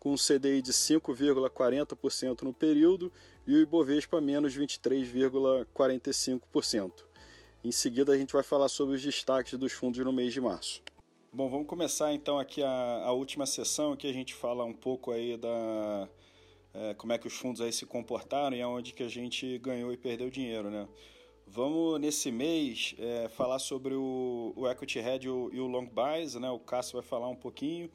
com 0.06 0.12
um 0.12 0.16
CDI 0.16 0.62
de 0.62 0.72
5,40% 0.72 2.42
no 2.42 2.52
período 2.52 3.12
e 3.44 3.56
o 3.56 3.60
Ibovespa 3.60 4.20
menos 4.20 4.56
23,45%. 4.56 6.92
Em 7.64 7.72
seguida 7.72 8.12
a 8.12 8.16
gente 8.16 8.32
vai 8.32 8.44
falar 8.44 8.68
sobre 8.68 8.94
os 8.94 9.02
destaques 9.02 9.58
dos 9.58 9.72
fundos 9.72 9.98
no 10.04 10.12
mês 10.12 10.32
de 10.32 10.40
março. 10.40 10.80
Bom, 11.32 11.50
vamos 11.50 11.66
começar 11.66 12.14
então 12.14 12.38
aqui 12.38 12.62
a, 12.62 13.02
a 13.04 13.10
última 13.10 13.46
sessão, 13.46 13.96
que 13.96 14.06
a 14.06 14.12
gente 14.12 14.32
fala 14.32 14.64
um 14.64 14.72
pouco 14.72 15.10
aí 15.10 15.36
da 15.36 16.08
é, 16.72 16.94
como 16.94 17.12
é 17.12 17.18
que 17.18 17.26
os 17.26 17.34
fundos 17.34 17.60
aí 17.60 17.72
se 17.72 17.84
comportaram 17.84 18.56
e 18.56 18.62
aonde 18.62 18.92
que 18.92 19.02
a 19.02 19.08
gente 19.08 19.58
ganhou 19.58 19.92
e 19.92 19.96
perdeu 19.96 20.30
dinheiro, 20.30 20.70
né? 20.70 20.86
Vamos 21.48 22.00
nesse 22.00 22.30
mês 22.30 22.94
é, 22.96 23.28
falar 23.30 23.58
sobre 23.58 23.94
o, 23.94 24.52
o 24.54 24.70
Equity 24.70 25.00
Hedge 25.00 25.26
e 25.26 25.30
o, 25.30 25.50
e 25.52 25.58
o 25.58 25.66
Long 25.66 25.86
Buys, 25.86 26.36
né? 26.36 26.48
O 26.48 26.60
Cássio 26.60 26.92
vai 26.92 27.02
falar 27.02 27.28
um 27.28 27.34
pouquinho 27.34 27.90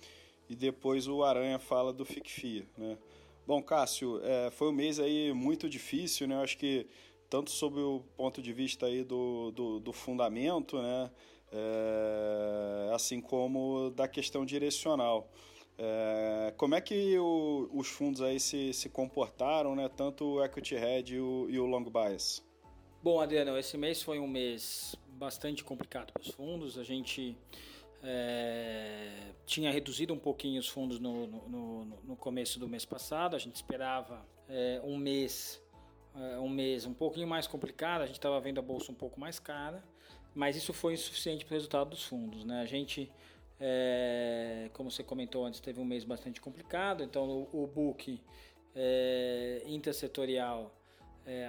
e 0.51 0.55
depois 0.55 1.07
o 1.07 1.23
Aranha 1.23 1.57
fala 1.57 1.93
do 1.93 2.03
FICFIA, 2.03 2.65
né? 2.77 2.97
Bom, 3.47 3.61
Cássio, 3.63 4.19
é, 4.23 4.51
foi 4.51 4.69
um 4.69 4.73
mês 4.73 4.99
aí 4.99 5.33
muito 5.33 5.69
difícil, 5.69 6.27
né? 6.27 6.35
Eu 6.35 6.41
acho 6.41 6.57
que 6.57 6.85
tanto 7.29 7.49
sob 7.49 7.79
o 7.79 8.03
ponto 8.15 8.41
de 8.41 8.51
vista 8.51 8.85
aí 8.85 9.03
do, 9.03 9.51
do, 9.51 9.79
do 9.79 9.93
fundamento, 9.93 10.81
né? 10.81 11.09
é, 11.51 12.91
assim 12.93 13.19
como 13.19 13.89
da 13.91 14.07
questão 14.07 14.45
direcional. 14.45 15.29
É, 15.77 16.53
como 16.57 16.75
é 16.75 16.81
que 16.81 17.17
o, 17.17 17.69
os 17.73 17.87
fundos 17.87 18.21
aí 18.21 18.39
se, 18.39 18.73
se 18.73 18.89
comportaram, 18.89 19.75
né? 19.75 19.89
tanto 19.89 20.35
o 20.35 20.43
Equity 20.43 20.75
Hedge 20.75 21.15
e 21.15 21.19
o, 21.19 21.47
e 21.49 21.59
o 21.59 21.65
Long 21.65 21.83
Bias? 21.83 22.43
Bom, 23.03 23.19
Adriano, 23.19 23.57
esse 23.57 23.77
mês 23.77 24.01
foi 24.01 24.19
um 24.19 24.27
mês 24.27 24.95
bastante 25.07 25.63
complicado 25.63 26.13
para 26.13 26.21
os 26.21 26.29
fundos. 26.29 26.77
A 26.77 26.83
gente 26.83 27.35
é, 28.03 29.33
tinha 29.45 29.71
reduzido 29.71 30.13
um 30.13 30.19
pouquinho 30.19 30.59
os 30.59 30.67
fundos 30.67 30.99
no, 30.99 31.27
no, 31.27 31.85
no, 31.85 32.15
começo 32.15 32.59
do 32.59 32.67
mês 32.67 32.85
passado. 32.85 33.35
A 33.35 33.39
gente 33.39 33.55
esperava 33.55 34.25
é, 34.49 34.81
um 34.83 34.97
mês 34.97 35.61
é, 36.15 36.39
um 36.39 36.49
mês 36.49 36.85
um 36.85 36.93
pouquinho 36.93 37.27
mais 37.27 37.47
complicado. 37.47 38.01
A 38.01 38.05
gente 38.05 38.17
estava 38.17 38.39
vendo 38.39 38.59
a 38.59 38.61
bolsa 38.61 38.91
um 38.91 38.95
pouco 38.95 39.19
mais 39.19 39.39
cara 39.39 39.83
mas 40.33 40.55
isso 40.55 40.73
foi 40.73 40.93
insuficiente 40.93 41.45
para 41.45 41.53
o 41.53 41.55
resultado 41.55 41.89
dos 41.89 42.03
fundos. 42.03 42.45
Né? 42.45 42.61
A 42.61 42.65
gente, 42.65 43.11
é, 43.59 44.69
como 44.73 44.89
você 44.89 45.03
comentou 45.03 45.45
antes, 45.45 45.59
teve 45.59 45.79
um 45.79 45.85
mês 45.85 46.03
bastante 46.03 46.39
complicado, 46.39 47.03
então 47.03 47.47
o, 47.51 47.63
o 47.63 47.67
book 47.67 48.21
é, 48.75 49.63
intersetorial 49.65 50.75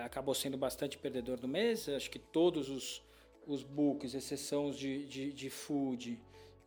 acabou 0.04 0.34
sendo 0.34 0.56
bastante 0.56 0.98
perdedor 0.98 1.40
do 1.40 1.48
mês. 1.48 1.88
Acho 1.88 2.10
que 2.10 2.18
todos 2.18 2.68
os, 2.68 3.02
os 3.46 3.62
books, 3.64 4.14
exceção 4.14 4.70
de, 4.70 5.06
de, 5.06 5.32
de 5.32 5.50
food 5.50 6.20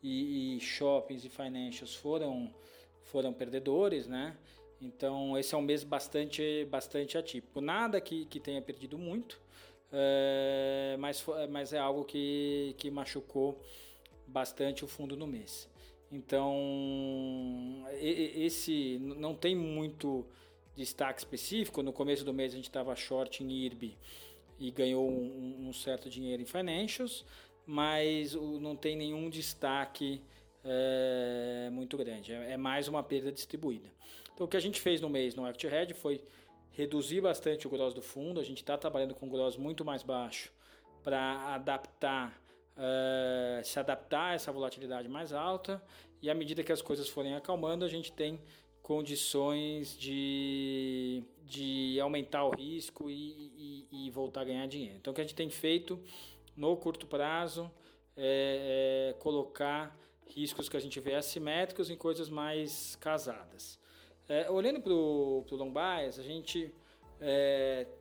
e, 0.05 0.57
e, 0.57 0.59
shoppings 0.59 1.25
e 1.25 1.29
financials, 1.29 1.95
foram, 1.95 2.53
foram 3.03 3.33
perdedores, 3.33 4.07
né? 4.07 4.37
Então 4.79 5.37
esse 5.37 5.55
é 5.55 5.57
um 5.57 5.61
mês 5.61 5.83
bastante, 5.83 6.65
bastante 6.65 7.17
atípico. 7.17 7.59
Nada 7.61 7.99
que, 7.99 8.25
que 8.25 8.39
tenha 8.39 8.61
perdido 8.61 8.97
muito, 8.97 9.41
é, 9.91 10.95
mas, 10.99 11.25
mas 11.49 11.73
é 11.73 11.79
algo 11.79 12.03
que, 12.05 12.75
que 12.77 12.91
machucou 12.91 13.61
bastante 14.27 14.83
o 14.83 14.87
fundo 14.87 15.15
no 15.15 15.25
mês. 15.25 15.69
Então, 16.11 17.83
esse 17.99 18.99
não 18.99 19.33
tem 19.33 19.55
muito 19.55 20.25
destaque 20.75 21.19
específico. 21.19 21.81
No 21.81 21.91
começo 21.91 22.23
do 22.23 22.33
mês 22.33 22.53
a 22.53 22.55
gente 22.55 22.69
estava 22.69 22.95
short 22.95 23.43
em 23.43 23.49
IRB 23.49 23.97
e 24.59 24.71
ganhou 24.71 25.09
um, 25.09 25.67
um, 25.67 25.73
certo 25.73 26.09
dinheiro 26.09 26.41
em 26.41 26.45
financials, 26.45 27.25
mas 27.65 28.33
não 28.33 28.75
tem 28.75 28.95
nenhum 28.95 29.29
destaque 29.29 30.21
é, 30.63 31.69
muito 31.71 31.97
grande. 31.97 32.33
É, 32.33 32.53
é, 32.53 32.57
mais 32.57 32.87
uma 32.87 33.03
perda 33.03 33.31
distribuída. 33.31 33.89
Então, 34.33 34.45
o 34.45 34.49
que 34.49 34.57
a 34.57 34.59
gente 34.59 34.81
fez 34.81 34.99
no 34.99 35.09
mês 35.09 35.35
no 35.35 35.45
Act 35.45 35.65
Red 35.67 35.93
foi 35.93 36.21
reduzir 36.71 37.21
bastante 37.21 37.67
o 37.67 37.69
gross 37.69 37.93
do 37.93 38.01
fundo. 38.01 38.39
A 38.39 38.43
gente 38.43 38.57
está 38.57 38.77
trabalhando 38.77 39.15
com 39.15 39.29
gross 39.29 39.55
muito 39.55 39.85
mais 39.85 40.03
baixo 40.03 40.51
para 41.03 41.53
adaptar, 41.53 42.41
uh, 42.75 43.63
se 43.63 43.79
adaptar 43.79 44.31
a 44.31 44.33
essa 44.33 44.51
volatilidade 44.51 45.07
mais 45.07 45.31
alta. 45.31 45.81
E 46.21 46.29
à 46.29 46.33
medida 46.33 46.63
que 46.63 46.71
as 46.71 46.81
coisas 46.81 47.07
forem 47.07 47.35
acalmando, 47.35 47.85
a 47.85 47.87
gente 47.87 48.11
tem 48.11 48.41
condições 48.81 49.97
de, 49.97 51.23
de 51.43 51.99
aumentar 51.99 52.43
o 52.43 52.51
risco 52.51 53.09
e, 53.09 53.85
e, 53.91 54.07
e 54.07 54.11
voltar 54.11 54.41
a 54.41 54.43
ganhar 54.43 54.67
dinheiro. 54.67 54.97
Então, 54.97 55.11
o 55.11 55.15
que 55.15 55.21
a 55.21 55.23
gente 55.23 55.35
tem 55.35 55.49
feito 55.49 55.99
no 56.55 56.75
curto 56.77 57.05
prazo 57.07 57.71
é, 58.15 59.11
é 59.11 59.13
colocar 59.19 59.97
riscos 60.27 60.67
que 60.67 60.77
a 60.77 60.79
gente 60.79 60.99
vê 60.99 61.15
assimétricos 61.15 61.89
em 61.89 61.95
coisas 61.95 62.29
mais 62.29 62.95
casadas. 62.95 63.79
É, 64.27 64.49
olhando 64.49 64.81
para 64.81 64.91
o 64.91 65.45
long 65.51 65.71
bias, 65.71 66.17
a 66.17 66.23
gente 66.23 66.73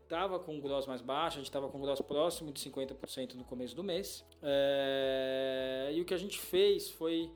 estava 0.01 0.37
é, 0.37 0.39
com 0.39 0.55
um 0.55 0.61
gross 0.61 0.87
mais 0.87 1.03
baixo, 1.03 1.37
a 1.37 1.41
gente 1.41 1.49
estava 1.49 1.69
com 1.69 1.79
um 1.79 1.81
gross 1.81 2.01
próximo 2.01 2.51
de 2.51 2.61
50% 2.61 3.35
no 3.35 3.45
começo 3.45 3.77
do 3.77 3.85
mês. 3.85 4.25
É, 4.43 5.91
e 5.93 6.01
o 6.01 6.05
que 6.05 6.15
a 6.15 6.19
gente 6.19 6.39
fez 6.39 6.91
foi 6.91 7.31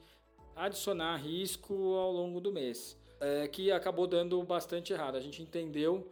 adicionar 0.57 1.17
risco 1.17 1.75
ao 1.95 2.11
longo 2.11 2.41
do 2.41 2.51
mês, 2.51 2.99
é, 3.21 3.47
que 3.47 3.71
acabou 3.71 4.07
dando 4.07 4.43
bastante 4.43 4.93
errado. 4.93 5.17
A 5.17 5.21
gente 5.21 5.43
entendeu 5.43 6.11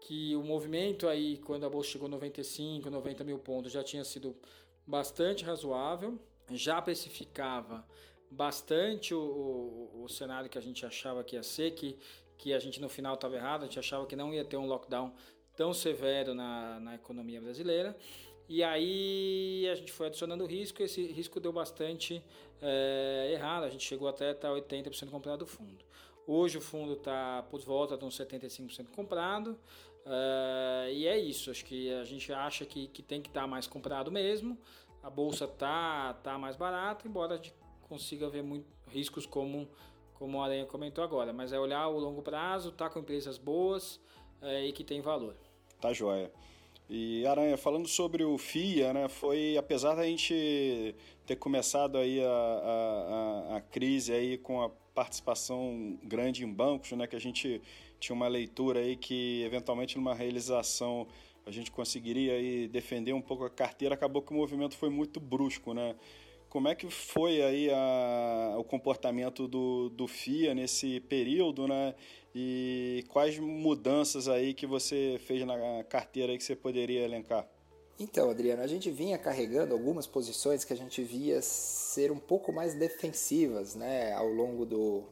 que 0.00 0.36
o 0.36 0.42
movimento 0.42 1.08
aí, 1.08 1.38
quando 1.38 1.64
a 1.64 1.70
bolsa 1.70 1.90
chegou 1.90 2.06
a 2.06 2.10
95, 2.10 2.88
90 2.90 3.24
mil 3.24 3.38
pontos, 3.38 3.72
já 3.72 3.82
tinha 3.82 4.04
sido 4.04 4.36
bastante 4.86 5.44
razoável, 5.44 6.18
já 6.50 6.80
precificava 6.80 7.84
bastante 8.30 9.14
o, 9.14 9.20
o, 9.20 10.04
o, 10.04 10.08
cenário 10.08 10.48
que 10.48 10.58
a 10.58 10.60
gente 10.60 10.84
achava 10.84 11.24
que 11.24 11.36
ia 11.36 11.42
ser, 11.42 11.72
que, 11.72 11.98
que 12.36 12.52
a 12.52 12.58
gente 12.58 12.80
no 12.80 12.88
final 12.88 13.14
estava 13.14 13.36
errado, 13.36 13.62
a 13.62 13.66
gente 13.66 13.78
achava 13.78 14.06
que 14.06 14.16
não 14.16 14.32
ia 14.32 14.44
ter 14.44 14.56
um 14.56 14.66
lockdown 14.66 15.12
tão 15.56 15.72
severo 15.72 16.34
na, 16.34 16.78
na 16.80 16.94
economia 16.94 17.40
brasileira. 17.40 17.96
E 18.48 18.62
aí 18.62 19.68
a 19.70 19.74
gente 19.74 19.90
foi 19.90 20.06
adicionando 20.06 20.46
risco, 20.46 20.82
esse 20.82 21.04
risco 21.06 21.40
deu 21.40 21.52
bastante 21.52 22.22
é, 22.62 23.30
errado, 23.32 23.64
a 23.64 23.68
gente 23.68 23.84
chegou 23.84 24.06
até 24.06 24.30
estar 24.30 24.50
80% 24.50 25.10
comprado 25.10 25.40
do 25.40 25.46
fundo. 25.46 25.84
Hoje 26.26 26.58
o 26.58 26.60
fundo 26.60 26.94
está 26.94 27.44
por 27.50 27.60
volta 27.60 27.96
de 27.96 28.04
uns 28.04 28.18
75% 28.18 28.88
comprado, 28.94 29.58
é, 30.04 30.92
e 30.92 31.06
é 31.06 31.18
isso, 31.18 31.50
acho 31.50 31.64
que 31.64 31.92
a 31.92 32.04
gente 32.04 32.32
acha 32.32 32.64
que, 32.64 32.88
que 32.88 33.02
tem 33.02 33.22
que 33.22 33.28
estar 33.28 33.42
tá 33.42 33.46
mais 33.46 33.66
comprado 33.66 34.10
mesmo, 34.10 34.58
a 35.02 35.10
bolsa 35.10 35.46
tá, 35.46 36.14
tá 36.22 36.36
mais 36.36 36.56
barata, 36.56 37.06
embora 37.06 37.34
a 37.34 37.36
gente 37.36 37.54
consiga 37.82 38.28
ver 38.28 38.42
muito, 38.42 38.66
riscos 38.88 39.26
como, 39.26 39.68
como 40.14 40.40
a 40.40 40.44
Aranha 40.46 40.66
comentou 40.66 41.02
agora. 41.02 41.32
Mas 41.32 41.52
é 41.52 41.58
olhar 41.58 41.88
o 41.88 41.98
longo 41.98 42.22
prazo, 42.22 42.72
tá 42.72 42.90
com 42.90 42.98
empresas 42.98 43.38
boas 43.38 44.00
é, 44.42 44.66
e 44.66 44.72
que 44.72 44.84
tem 44.84 45.00
valor. 45.00 45.36
Tá 45.80 45.92
joia. 45.92 46.30
E 46.88 47.26
Aranha, 47.26 47.56
falando 47.56 47.88
sobre 47.88 48.24
o 48.24 48.38
FIA, 48.38 48.92
né, 48.92 49.08
foi 49.08 49.56
apesar 49.56 49.94
da 49.96 50.04
gente 50.04 50.94
ter 51.26 51.36
começado 51.36 51.98
aí 51.98 52.24
a, 52.24 52.28
a, 52.28 53.56
a, 53.56 53.60
crise 53.60 54.12
aí 54.12 54.38
com 54.38 54.62
a 54.62 54.70
participação 54.96 55.98
grande 56.02 56.42
em 56.42 56.50
bancos, 56.50 56.92
né, 56.92 57.06
que 57.06 57.14
a 57.14 57.20
gente 57.20 57.60
tinha 58.00 58.16
uma 58.16 58.26
leitura 58.26 58.80
aí 58.80 58.96
que 58.96 59.42
eventualmente 59.44 59.96
numa 59.96 60.14
realização 60.14 61.06
a 61.44 61.50
gente 61.50 61.70
conseguiria 61.70 62.32
aí 62.32 62.66
defender 62.66 63.12
um 63.12 63.20
pouco 63.20 63.44
a 63.44 63.50
carteira, 63.50 63.94
acabou 63.94 64.22
que 64.22 64.32
o 64.32 64.36
movimento 64.36 64.74
foi 64.74 64.88
muito 64.88 65.20
brusco, 65.20 65.72
né? 65.72 65.94
Como 66.48 66.66
é 66.66 66.74
que 66.74 66.88
foi 66.90 67.42
aí 67.42 67.70
a, 67.70 68.56
o 68.58 68.64
comportamento 68.64 69.46
do, 69.46 69.90
do 69.90 70.08
FIA 70.08 70.54
nesse 70.54 70.98
período, 71.00 71.68
né? 71.68 71.94
E 72.34 73.04
quais 73.08 73.38
mudanças 73.38 74.28
aí 74.28 74.54
que 74.54 74.66
você 74.66 75.20
fez 75.26 75.46
na 75.46 75.84
carteira 75.84 76.36
que 76.36 76.42
você 76.42 76.56
poderia 76.56 77.02
elencar? 77.04 77.46
Então, 77.98 78.28
Adriano, 78.28 78.62
a 78.62 78.66
gente 78.66 78.90
vinha 78.90 79.16
carregando 79.16 79.72
algumas 79.72 80.06
posições 80.06 80.64
que 80.64 80.72
a 80.72 80.76
gente 80.76 81.02
via 81.02 81.40
ser 81.40 82.12
um 82.12 82.18
pouco 82.18 82.52
mais 82.52 82.74
defensivas 82.74 83.74
né, 83.74 84.12
ao 84.12 84.28
longo 84.28 84.66
do, 84.66 85.04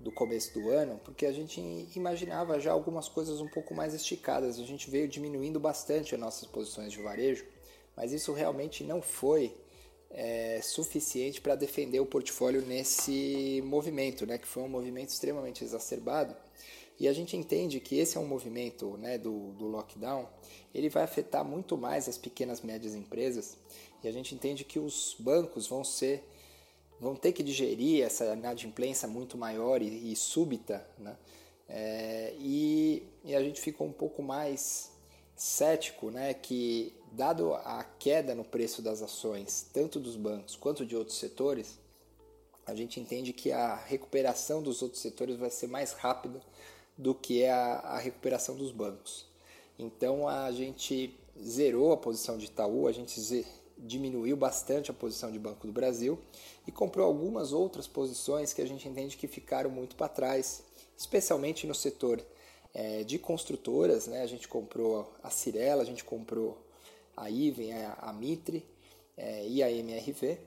do 0.00 0.10
começo 0.10 0.52
do 0.52 0.70
ano, 0.70 1.00
porque 1.04 1.24
a 1.24 1.32
gente 1.32 1.60
imaginava 1.94 2.58
já 2.58 2.72
algumas 2.72 3.08
coisas 3.08 3.40
um 3.40 3.46
pouco 3.46 3.74
mais 3.74 3.94
esticadas. 3.94 4.58
A 4.58 4.64
gente 4.64 4.90
veio 4.90 5.06
diminuindo 5.06 5.60
bastante 5.60 6.16
as 6.16 6.20
nossas 6.20 6.48
posições 6.48 6.90
de 6.90 7.00
varejo, 7.00 7.46
mas 7.96 8.12
isso 8.12 8.32
realmente 8.32 8.82
não 8.82 9.00
foi 9.00 9.56
é, 10.10 10.60
suficiente 10.62 11.40
para 11.40 11.54
defender 11.54 12.00
o 12.00 12.06
portfólio 12.06 12.60
nesse 12.62 13.62
movimento, 13.64 14.26
né, 14.26 14.36
que 14.36 14.48
foi 14.48 14.64
um 14.64 14.68
movimento 14.68 15.10
extremamente 15.10 15.62
exacerbado. 15.62 16.34
E 16.98 17.06
a 17.08 17.12
gente 17.12 17.36
entende 17.36 17.78
que 17.78 17.98
esse 17.98 18.16
é 18.16 18.20
um 18.20 18.26
movimento 18.26 18.96
né, 18.96 19.18
do, 19.18 19.52
do 19.52 19.66
lockdown, 19.66 20.26
ele 20.74 20.88
vai 20.88 21.02
afetar 21.02 21.44
muito 21.44 21.76
mais 21.76 22.08
as 22.08 22.16
pequenas 22.16 22.60
e 22.60 22.66
médias 22.66 22.94
empresas, 22.94 23.56
e 24.02 24.08
a 24.08 24.12
gente 24.12 24.34
entende 24.34 24.64
que 24.64 24.78
os 24.78 25.16
bancos 25.18 25.66
vão 25.66 25.84
ser 25.84 26.24
vão 26.98 27.14
ter 27.14 27.32
que 27.32 27.42
digerir 27.42 28.02
essa 28.02 28.32
inadimplência 28.34 29.06
muito 29.06 29.36
maior 29.36 29.82
e, 29.82 30.12
e 30.12 30.16
súbita, 30.16 30.86
né? 30.98 31.14
É, 31.68 32.34
e, 32.38 33.02
e, 33.24 33.34
a 33.34 33.42
gente 33.42 33.60
ficou 33.60 33.86
um 33.86 33.92
pouco 33.92 34.22
mais 34.22 34.92
cético, 35.34 36.10
né, 36.10 36.32
que 36.32 36.94
dado 37.10 37.54
a 37.54 37.82
queda 37.98 38.34
no 38.36 38.44
preço 38.44 38.80
das 38.80 39.02
ações, 39.02 39.66
tanto 39.72 39.98
dos 39.98 40.14
bancos 40.14 40.54
quanto 40.54 40.86
de 40.86 40.96
outros 40.96 41.18
setores, 41.18 41.78
a 42.64 42.74
gente 42.74 43.00
entende 43.00 43.32
que 43.32 43.50
a 43.50 43.74
recuperação 43.74 44.62
dos 44.62 44.80
outros 44.80 45.02
setores 45.02 45.36
vai 45.36 45.50
ser 45.50 45.66
mais 45.66 45.92
rápida 45.92 46.40
do 46.96 47.14
que 47.14 47.44
a, 47.44 47.78
a 47.80 47.98
recuperação 47.98 48.56
dos 48.56 48.72
bancos. 48.72 49.26
Então 49.78 50.26
a 50.28 50.50
gente 50.52 51.18
zerou 51.42 51.92
a 51.92 51.96
posição 51.96 52.38
de 52.38 52.46
Itaú, 52.46 52.86
a 52.86 52.92
gente 52.92 53.20
diminuiu 53.78 54.36
bastante 54.36 54.90
a 54.90 54.94
posição 54.94 55.30
de 55.30 55.38
Banco 55.38 55.66
do 55.66 55.72
Brasil 55.72 56.18
e 56.66 56.72
comprou 56.72 57.06
algumas 57.06 57.52
outras 57.52 57.86
posições 57.86 58.52
que 58.52 58.62
a 58.62 58.66
gente 58.66 58.88
entende 58.88 59.16
que 59.16 59.26
ficaram 59.26 59.70
muito 59.70 59.96
para 59.96 60.08
trás, 60.08 60.62
especialmente 60.96 61.66
no 61.66 61.74
setor 61.74 62.24
é, 62.72 63.04
de 63.04 63.18
construtoras, 63.18 64.06
né? 64.06 64.22
A 64.22 64.26
gente 64.26 64.48
comprou 64.48 65.12
a 65.22 65.30
Cirela, 65.30 65.82
a 65.82 65.86
gente 65.86 66.04
comprou 66.04 66.58
a 67.16 67.30
Iven, 67.30 67.72
a, 67.72 68.12
Mitre 68.12 68.64
é, 69.16 69.46
e 69.46 69.62
a 69.62 69.70
MRV. 69.70 70.38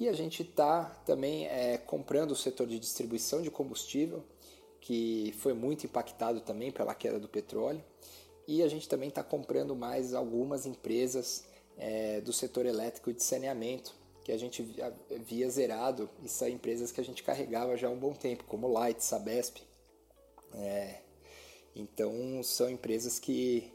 E 0.00 0.08
a 0.08 0.12
gente 0.12 0.42
está 0.42 0.84
também 1.04 1.46
é, 1.46 1.78
comprando 1.78 2.32
o 2.32 2.36
setor 2.36 2.66
de 2.66 2.78
distribuição 2.78 3.42
de 3.42 3.50
combustível, 3.50 4.24
que 4.80 5.34
foi 5.38 5.52
muito 5.52 5.84
impactado 5.84 6.40
também 6.40 6.70
pela 6.70 6.94
queda 6.94 7.18
do 7.18 7.28
petróleo. 7.28 7.84
E 8.46 8.62
a 8.62 8.68
gente 8.68 8.88
também 8.88 9.08
está 9.08 9.22
comprando 9.22 9.76
mais 9.76 10.14
algumas 10.14 10.64
empresas 10.64 11.44
é, 11.76 12.20
do 12.20 12.32
setor 12.32 12.66
elétrico 12.66 13.12
de 13.12 13.22
saneamento, 13.22 13.94
que 14.24 14.32
a 14.32 14.38
gente 14.38 14.62
via, 15.24 15.48
zerado, 15.48 16.08
e 16.22 16.28
são 16.28 16.48
empresas 16.48 16.92
que 16.92 17.00
a 17.00 17.04
gente 17.04 17.22
carregava 17.22 17.76
já 17.76 17.88
há 17.88 17.90
um 17.90 17.98
bom 17.98 18.12
tempo, 18.12 18.44
como 18.44 18.68
Light, 18.68 19.02
Sabesp, 19.02 19.62
é, 20.54 21.00
então, 21.74 22.42
são 22.42 22.68
empresas 22.68 23.18
que, 23.18 23.72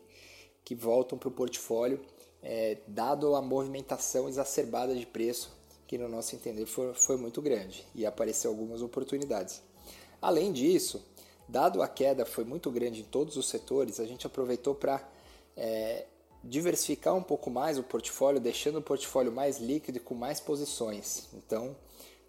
que 0.63 0.75
voltam 0.75 1.17
para 1.17 1.29
o 1.29 1.31
portfólio, 1.31 2.01
é, 2.41 2.77
dado 2.88 3.36
a 3.36 3.41
movimentação 3.41 4.27
exacerbada 4.27 4.95
de 4.95 5.05
preço, 5.05 5.56
que 5.88 5.97
no 5.97 6.10
nosso 6.10 6.36
entender 6.36 6.65
foi, 6.65 6.93
foi 6.93 7.17
muito 7.17 7.41
grande, 7.41 7.86
e 7.95 8.06
apareceu 8.06 8.51
algumas 8.51 8.82
oportunidades. 8.82 9.62
Além 10.23 10.53
disso, 10.53 11.03
dado 11.49 11.81
a 11.81 11.88
queda 11.88 12.25
foi 12.25 12.45
muito 12.45 12.71
grande 12.71 13.01
em 13.01 13.03
todos 13.03 13.36
os 13.36 13.49
setores, 13.49 13.99
a 13.99 14.05
gente 14.05 14.25
aproveitou 14.25 14.73
para 14.73 15.05
é, 15.57 16.05
diversificar 16.41 17.13
um 17.13 17.21
pouco 17.21 17.49
mais 17.49 17.77
o 17.77 17.83
portfólio, 17.83 18.39
deixando 18.39 18.79
o 18.79 18.81
portfólio 18.81 19.33
mais 19.33 19.59
líquido 19.59 19.97
e 19.97 19.99
com 19.99 20.15
mais 20.15 20.39
posições. 20.39 21.27
Então, 21.33 21.75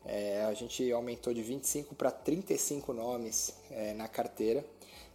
é, 0.05 0.43
a 0.43 0.53
gente 0.55 0.91
aumentou 0.91 1.33
de 1.33 1.41
25 1.41 1.95
para 1.95 2.11
35 2.11 2.93
nomes 2.93 3.55
é, 3.71 3.95
na 3.95 4.09
carteira 4.09 4.65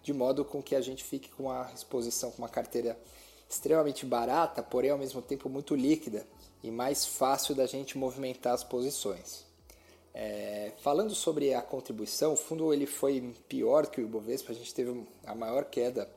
de 0.02 0.14
modo 0.14 0.46
com 0.46 0.64
que 0.64 0.74
a 0.74 0.80
gente 0.80 1.04
fique 1.04 1.30
com 1.30 1.52
a 1.52 1.70
exposição 1.76 2.32
com 2.32 2.38
uma 2.38 2.48
carteira 2.48 2.98
extremamente 3.50 4.06
barata, 4.06 4.64
porém 4.64 4.92
ao 4.92 4.98
mesmo 4.98 5.22
tempo 5.22 5.50
muito 5.50 5.76
líquida 5.76 6.26
e 6.64 6.72
mais 6.72 7.06
fácil 7.06 7.54
da 7.54 7.66
gente 7.66 7.98
movimentar 7.98 8.54
as 8.54 8.64
posições. 8.64 9.49
É, 10.22 10.74
falando 10.80 11.16
sobre 11.16 11.54
a 11.54 11.62
contribuição, 11.62 12.34
o 12.34 12.36
fundo 12.36 12.74
ele 12.74 12.86
foi 12.86 13.34
pior 13.48 13.88
que 13.88 14.02
o 14.02 14.04
Ibovespa, 14.04 14.52
a 14.52 14.56
gente 14.56 14.74
teve 14.74 15.08
a 15.26 15.34
maior 15.34 15.64
queda 15.64 16.12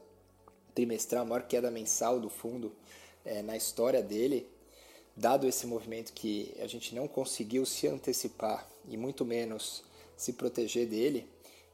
trimestral, 0.74 1.22
a 1.22 1.24
maior 1.24 1.42
queda 1.44 1.70
mensal 1.70 2.18
do 2.18 2.28
fundo 2.28 2.72
é, 3.24 3.42
na 3.42 3.56
história 3.56 4.02
dele, 4.02 4.50
dado 5.16 5.46
esse 5.46 5.68
movimento 5.68 6.12
que 6.12 6.52
a 6.58 6.66
gente 6.66 6.96
não 6.96 7.06
conseguiu 7.06 7.64
se 7.64 7.86
antecipar 7.86 8.68
e 8.88 8.96
muito 8.96 9.24
menos 9.24 9.84
se 10.16 10.32
proteger 10.32 10.88
dele, 10.88 11.28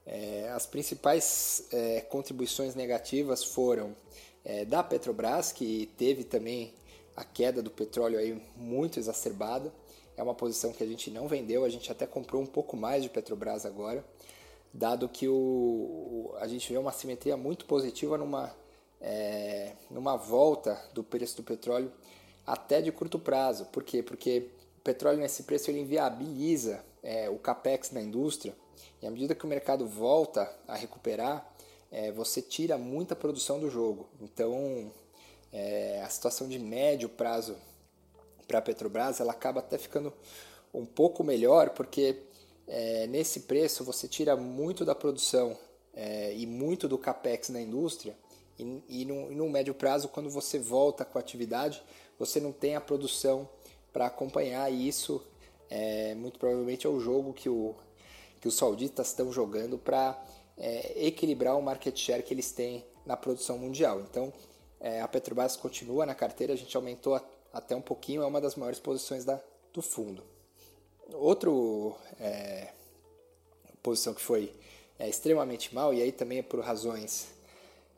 é, 0.04 0.50
as 0.50 0.66
principais 0.66 1.66
é, 1.72 2.02
contribuições 2.02 2.74
negativas 2.74 3.42
foram 3.42 3.96
é, 4.44 4.66
da 4.66 4.82
Petrobras, 4.82 5.50
que 5.50 5.90
teve 5.96 6.24
também 6.24 6.74
a 7.16 7.24
queda 7.24 7.62
do 7.62 7.70
petróleo 7.70 8.18
aí 8.18 8.38
muito 8.54 8.98
exacerbada. 8.98 9.72
É 10.18 10.22
uma 10.22 10.34
posição 10.34 10.72
que 10.72 10.82
a 10.82 10.86
gente 10.86 11.12
não 11.12 11.28
vendeu, 11.28 11.64
a 11.64 11.68
gente 11.68 11.92
até 11.92 12.04
comprou 12.04 12.42
um 12.42 12.46
pouco 12.46 12.76
mais 12.76 13.04
de 13.04 13.08
Petrobras 13.08 13.64
agora, 13.64 14.04
dado 14.74 15.08
que 15.08 15.28
o, 15.28 16.34
a 16.40 16.48
gente 16.48 16.72
vê 16.72 16.76
uma 16.76 16.90
simetria 16.90 17.36
muito 17.36 17.64
positiva 17.66 18.18
numa, 18.18 18.52
é, 19.00 19.74
numa 19.88 20.16
volta 20.16 20.76
do 20.92 21.04
preço 21.04 21.36
do 21.36 21.44
petróleo 21.44 21.92
até 22.44 22.82
de 22.82 22.90
curto 22.90 23.16
prazo. 23.16 23.66
Por 23.66 23.84
quê? 23.84 24.02
Porque 24.02 24.50
o 24.78 24.80
petróleo 24.80 25.18
nesse 25.20 25.44
preço 25.44 25.70
ele 25.70 25.82
inviabiliza 25.82 26.84
é, 27.00 27.30
o 27.30 27.38
capex 27.38 27.92
na 27.92 28.02
indústria 28.02 28.56
e 29.00 29.06
à 29.06 29.10
medida 29.12 29.36
que 29.36 29.44
o 29.44 29.48
mercado 29.48 29.86
volta 29.86 30.52
a 30.66 30.74
recuperar, 30.74 31.48
é, 31.92 32.10
você 32.10 32.42
tira 32.42 32.76
muita 32.76 33.14
produção 33.14 33.60
do 33.60 33.70
jogo. 33.70 34.08
Então, 34.20 34.90
é, 35.52 36.02
a 36.02 36.08
situação 36.08 36.48
de 36.48 36.58
médio 36.58 37.08
prazo 37.08 37.56
para 38.48 38.58
a 38.58 38.62
Petrobras 38.62 39.20
ela 39.20 39.32
acaba 39.32 39.60
até 39.60 39.78
ficando 39.78 40.12
um 40.74 40.84
pouco 40.84 41.22
melhor, 41.22 41.70
porque 41.70 42.16
é, 42.66 43.06
nesse 43.06 43.40
preço 43.40 43.84
você 43.84 44.08
tira 44.08 44.36
muito 44.36 44.84
da 44.84 44.94
produção 44.94 45.56
é, 45.94 46.34
e 46.34 46.46
muito 46.46 46.88
do 46.88 46.98
capex 46.98 47.50
na 47.50 47.60
indústria, 47.60 48.16
e, 48.58 48.82
e, 48.88 49.04
no, 49.04 49.30
e 49.30 49.34
no 49.36 49.48
médio 49.48 49.74
prazo, 49.74 50.08
quando 50.08 50.28
você 50.28 50.58
volta 50.58 51.04
com 51.04 51.18
a 51.18 51.20
atividade, 51.20 51.82
você 52.18 52.40
não 52.40 52.50
tem 52.50 52.74
a 52.74 52.80
produção 52.80 53.48
para 53.92 54.06
acompanhar, 54.06 54.72
e 54.72 54.88
isso 54.88 55.22
é, 55.70 56.14
muito 56.14 56.38
provavelmente 56.38 56.86
é 56.86 56.90
o 56.90 56.98
jogo 56.98 57.32
que 57.32 57.48
o 57.48 57.74
que 58.40 58.48
os 58.48 58.54
sauditas 58.54 59.08
estão 59.08 59.32
jogando 59.32 59.78
para 59.78 60.16
é, 60.56 61.06
equilibrar 61.06 61.56
o 61.56 61.62
market 61.62 61.96
share 61.96 62.22
que 62.22 62.32
eles 62.32 62.52
têm 62.52 62.84
na 63.04 63.16
produção 63.16 63.58
mundial. 63.58 64.00
Então, 64.00 64.32
é, 64.80 65.00
a 65.00 65.08
Petrobras 65.08 65.56
continua 65.56 66.06
na 66.06 66.14
carteira, 66.14 66.52
a 66.52 66.56
gente 66.56 66.76
aumentou 66.76 67.14
a, 67.14 67.22
até 67.52 67.74
um 67.74 67.80
pouquinho, 67.80 68.22
é 68.22 68.26
uma 68.26 68.40
das 68.40 68.54
maiores 68.54 68.78
posições 68.78 69.24
da, 69.24 69.40
do 69.72 69.82
fundo. 69.82 70.22
Outro 71.12 71.96
é, 72.20 72.72
posição 73.82 74.12
que 74.12 74.20
foi 74.20 74.52
é, 74.98 75.08
extremamente 75.08 75.74
mal, 75.74 75.94
e 75.94 76.02
aí 76.02 76.12
também 76.12 76.38
é 76.38 76.42
por 76.42 76.60
razões 76.60 77.28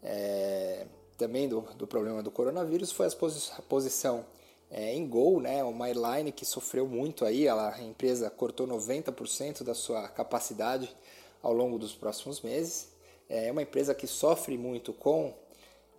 é, 0.03 0.87
também 1.17 1.49
do, 1.49 1.63
do 1.77 1.87
problema 1.87 2.23
do 2.23 2.31
coronavírus, 2.31 2.93
foi 2.93 3.07
a 3.07 3.63
posição 3.63 4.25
é, 4.71 4.95
em 4.95 5.07
Gol, 5.09 5.41
né, 5.41 5.65
uma 5.65 5.87
airline 5.87 6.31
que 6.31 6.45
sofreu 6.45 6.87
muito 6.87 7.25
aí, 7.25 7.47
ela, 7.47 7.75
a 7.75 7.83
empresa 7.83 8.31
cortou 8.31 8.67
90% 8.67 9.63
da 9.63 9.75
sua 9.75 10.09
capacidade 10.09 10.95
ao 11.43 11.53
longo 11.53 11.79
dos 11.79 11.95
próximos 11.95 12.41
meses. 12.41 12.89
É 13.29 13.51
uma 13.51 13.63
empresa 13.63 13.95
que 13.95 14.07
sofre 14.07 14.57
muito 14.59 14.93
com 14.93 15.35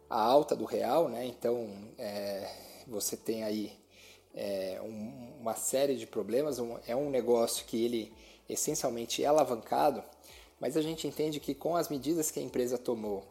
a 0.09 0.21
alta 0.21 0.55
do 0.55 0.65
real, 0.65 1.09
né, 1.09 1.25
então 1.25 1.69
é, 1.97 2.49
você 2.87 3.17
tem 3.17 3.43
aí 3.43 3.73
é, 4.33 4.79
um, 4.83 5.39
uma 5.41 5.55
série 5.55 5.95
de 5.95 6.07
problemas. 6.07 6.59
Um, 6.59 6.77
é 6.87 6.95
um 6.95 7.09
negócio 7.09 7.65
que 7.65 7.83
ele 7.83 8.13
essencialmente 8.47 9.23
é 9.23 9.27
alavancado, 9.27 10.03
mas 10.59 10.75
a 10.75 10.81
gente 10.81 11.07
entende 11.07 11.39
que 11.39 11.55
com 11.55 11.75
as 11.75 11.89
medidas 11.89 12.29
que 12.29 12.39
a 12.39 12.43
empresa 12.43 12.77
tomou 12.77 13.25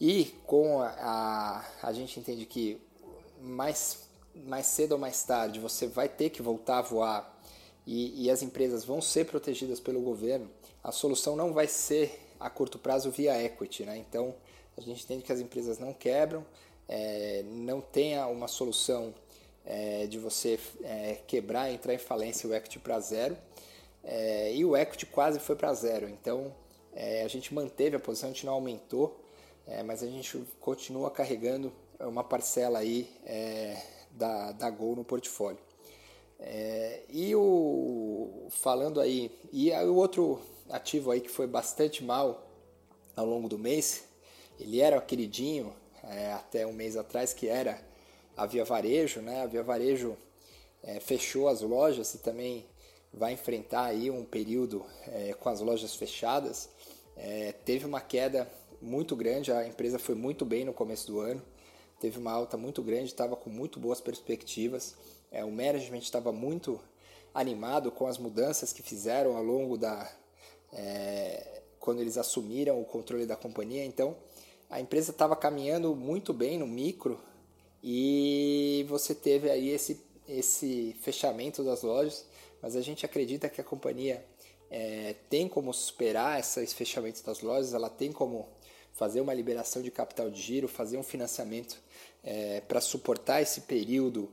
E 0.00 0.26
com 0.46 0.80
a, 0.80 0.88
a, 0.88 1.88
a 1.88 1.92
gente 1.92 2.18
entende 2.18 2.44
que 2.44 2.80
mais, 3.40 4.08
mais 4.34 4.66
cedo 4.66 4.92
ou 4.92 4.98
mais 4.98 5.22
tarde 5.22 5.60
você 5.60 5.86
vai 5.86 6.08
ter 6.08 6.30
que 6.30 6.42
voltar 6.42 6.78
a 6.78 6.82
voar 6.82 7.40
e, 7.86 8.24
e 8.24 8.30
as 8.30 8.42
empresas 8.42 8.84
vão 8.84 9.00
ser 9.00 9.24
protegidas 9.24 9.80
pelo 9.80 10.02
governo, 10.02 10.50
a 10.84 10.92
solução 10.92 11.34
não 11.34 11.52
vai 11.54 11.66
ser 11.66 12.20
a 12.38 12.50
curto 12.50 12.78
prazo 12.78 13.10
via 13.10 13.42
equity. 13.42 13.84
Né? 13.84 13.98
Então 13.98 14.34
a 14.76 14.80
gente 14.80 15.02
entende 15.04 15.22
que 15.22 15.32
as 15.32 15.40
empresas 15.40 15.78
não 15.78 15.92
quebram, 15.92 16.44
é, 16.88 17.44
não 17.46 17.80
tenha 17.80 18.26
uma 18.26 18.48
solução 18.48 19.14
é, 19.64 20.06
de 20.06 20.18
você 20.18 20.58
é, 20.82 21.18
quebrar, 21.26 21.70
entrar 21.70 21.92
em 21.92 21.98
falência 21.98 22.48
o 22.48 22.54
equity 22.54 22.78
para 22.78 22.98
zero. 22.98 23.36
É, 24.02 24.54
e 24.54 24.64
o 24.64 24.74
equity 24.74 25.04
quase 25.04 25.38
foi 25.38 25.54
para 25.54 25.74
zero. 25.74 26.08
Então 26.08 26.54
é, 26.94 27.22
a 27.22 27.28
gente 27.28 27.52
manteve 27.52 27.96
a 27.96 28.00
posição, 28.00 28.30
a 28.30 28.32
gente 28.32 28.46
não 28.46 28.54
aumentou, 28.54 29.22
é, 29.66 29.82
mas 29.82 30.02
a 30.02 30.06
gente 30.06 30.42
continua 30.58 31.10
carregando 31.10 31.70
uma 32.00 32.24
parcela 32.24 32.78
aí 32.78 33.10
da, 34.12 34.52
da 34.52 34.70
Gol 34.70 34.94
no 34.94 35.04
portfólio. 35.04 35.58
E 37.08 37.34
o 37.34 38.46
falando 38.50 39.00
aí, 39.00 39.32
e 39.52 39.72
o 39.72 39.96
outro 39.96 40.40
ativo 40.70 41.10
aí 41.10 41.20
que 41.20 41.28
foi 41.28 41.48
bastante 41.48 42.04
mal 42.04 42.48
ao 43.16 43.26
longo 43.26 43.48
do 43.48 43.58
mês, 43.58 44.04
ele 44.60 44.80
era 44.80 45.00
queridinho 45.00 45.74
é, 46.04 46.32
até 46.32 46.66
um 46.66 46.72
mês 46.72 46.96
atrás, 46.96 47.32
que 47.32 47.48
era 47.48 47.80
a 48.36 48.46
Via 48.46 48.64
Varejo, 48.64 49.20
né? 49.20 49.42
A 49.42 49.46
Via 49.46 49.62
Varejo 49.62 50.16
é, 50.82 51.00
fechou 51.00 51.48
as 51.48 51.60
lojas 51.60 52.14
e 52.14 52.18
também 52.18 52.64
vai 53.12 53.32
enfrentar 53.32 53.84
aí 53.84 54.10
um 54.10 54.24
período 54.24 54.84
é, 55.06 55.32
com 55.34 55.48
as 55.48 55.60
lojas 55.60 55.94
fechadas. 55.94 56.68
É, 57.16 57.52
teve 57.64 57.84
uma 57.84 58.00
queda 58.00 58.48
muito 58.80 59.16
grande, 59.16 59.50
a 59.50 59.66
empresa 59.66 59.98
foi 59.98 60.14
muito 60.14 60.44
bem 60.44 60.64
no 60.64 60.72
começo 60.72 61.06
do 61.08 61.18
ano, 61.18 61.42
teve 62.00 62.18
uma 62.18 62.30
alta 62.30 62.56
muito 62.56 62.82
grande, 62.82 63.06
estava 63.06 63.36
com 63.36 63.50
muito 63.50 63.80
boas 63.80 64.00
perspectivas. 64.00 64.94
É, 65.30 65.44
o 65.44 65.50
management 65.50 65.98
estava 65.98 66.32
muito 66.32 66.80
animado 67.34 67.90
com 67.90 68.06
as 68.06 68.18
mudanças 68.18 68.72
que 68.72 68.82
fizeram 68.82 69.36
ao 69.36 69.42
longo 69.42 69.76
da 69.76 70.10
é, 70.72 71.62
quando 71.80 72.00
eles 72.00 72.18
assumiram 72.18 72.80
o 72.80 72.84
controle 72.84 73.26
da 73.26 73.36
companhia. 73.36 73.84
Então 73.84 74.16
a 74.70 74.80
empresa 74.80 75.10
estava 75.10 75.34
caminhando 75.34 75.94
muito 75.94 76.32
bem 76.32 76.58
no 76.58 76.66
micro 76.66 77.20
e 77.82 78.84
você 78.88 79.14
teve 79.14 79.50
aí 79.50 79.68
esse 79.70 80.06
esse 80.28 80.94
fechamento 81.00 81.64
das 81.64 81.82
lojas, 81.82 82.26
mas 82.60 82.76
a 82.76 82.82
gente 82.82 83.06
acredita 83.06 83.48
que 83.48 83.62
a 83.62 83.64
companhia 83.64 84.22
é, 84.70 85.14
tem 85.30 85.48
como 85.48 85.72
superar 85.72 86.38
esses 86.38 86.74
fechamentos 86.74 87.22
das 87.22 87.40
lojas, 87.40 87.72
ela 87.72 87.88
tem 87.88 88.12
como 88.12 88.46
fazer 88.92 89.22
uma 89.22 89.32
liberação 89.32 89.80
de 89.80 89.90
capital 89.90 90.30
de 90.30 90.40
giro, 90.40 90.68
fazer 90.68 90.98
um 90.98 91.02
financiamento 91.02 91.80
é, 92.22 92.60
para 92.60 92.80
suportar 92.80 93.40
esse 93.40 93.62
período 93.62 94.30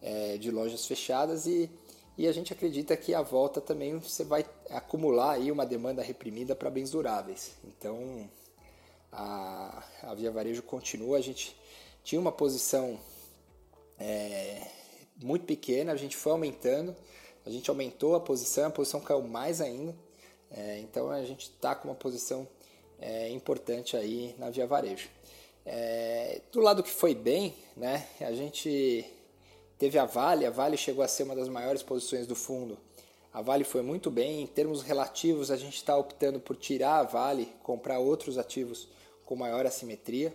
é, 0.00 0.38
de 0.38 0.50
lojas 0.50 0.86
fechadas 0.86 1.46
e, 1.46 1.68
e 2.16 2.26
a 2.26 2.32
gente 2.32 2.52
acredita 2.52 2.96
que 2.96 3.12
a 3.12 3.20
volta 3.20 3.60
também 3.60 3.98
você 3.98 4.24
vai 4.24 4.46
acumular 4.70 5.32
aí 5.32 5.52
uma 5.52 5.66
demanda 5.66 6.00
reprimida 6.02 6.54
para 6.54 6.70
bens 6.70 6.90
duráveis. 6.90 7.52
Então 7.64 8.30
a, 9.14 9.82
a 10.02 10.14
Via 10.14 10.30
Varejo 10.30 10.62
continua, 10.62 11.18
a 11.18 11.20
gente 11.20 11.56
tinha 12.02 12.20
uma 12.20 12.32
posição 12.32 12.98
é, 13.98 14.66
muito 15.22 15.46
pequena, 15.46 15.92
a 15.92 15.96
gente 15.96 16.16
foi 16.16 16.32
aumentando, 16.32 16.94
a 17.46 17.50
gente 17.50 17.70
aumentou 17.70 18.14
a 18.14 18.20
posição, 18.20 18.66
a 18.66 18.70
posição 18.70 19.00
caiu 19.00 19.22
mais 19.22 19.60
ainda, 19.60 19.94
é, 20.50 20.80
então 20.80 21.10
a 21.10 21.24
gente 21.24 21.44
está 21.44 21.74
com 21.74 21.88
uma 21.88 21.94
posição 21.94 22.46
é, 23.00 23.28
importante 23.30 23.96
aí 23.96 24.34
na 24.38 24.50
Via 24.50 24.66
Varejo. 24.66 25.08
É, 25.64 26.42
do 26.52 26.60
lado 26.60 26.82
que 26.82 26.90
foi 26.90 27.14
bem, 27.14 27.54
né, 27.76 28.06
a 28.20 28.32
gente 28.32 29.04
teve 29.78 29.98
a 29.98 30.04
Vale, 30.04 30.44
a 30.44 30.50
Vale 30.50 30.76
chegou 30.76 31.04
a 31.04 31.08
ser 31.08 31.22
uma 31.22 31.36
das 31.36 31.48
maiores 31.48 31.82
posições 31.82 32.26
do 32.26 32.34
fundo. 32.34 32.76
A 33.32 33.40
Vale 33.40 33.64
foi 33.64 33.82
muito 33.82 34.10
bem, 34.10 34.42
em 34.42 34.46
termos 34.46 34.82
relativos 34.82 35.50
a 35.50 35.56
gente 35.56 35.76
está 35.76 35.96
optando 35.96 36.38
por 36.38 36.56
tirar 36.56 36.98
a 36.98 37.02
Vale, 37.02 37.52
comprar 37.62 37.98
outros 37.98 38.38
ativos 38.38 38.88
com 39.24 39.36
maior 39.36 39.66
assimetria, 39.66 40.34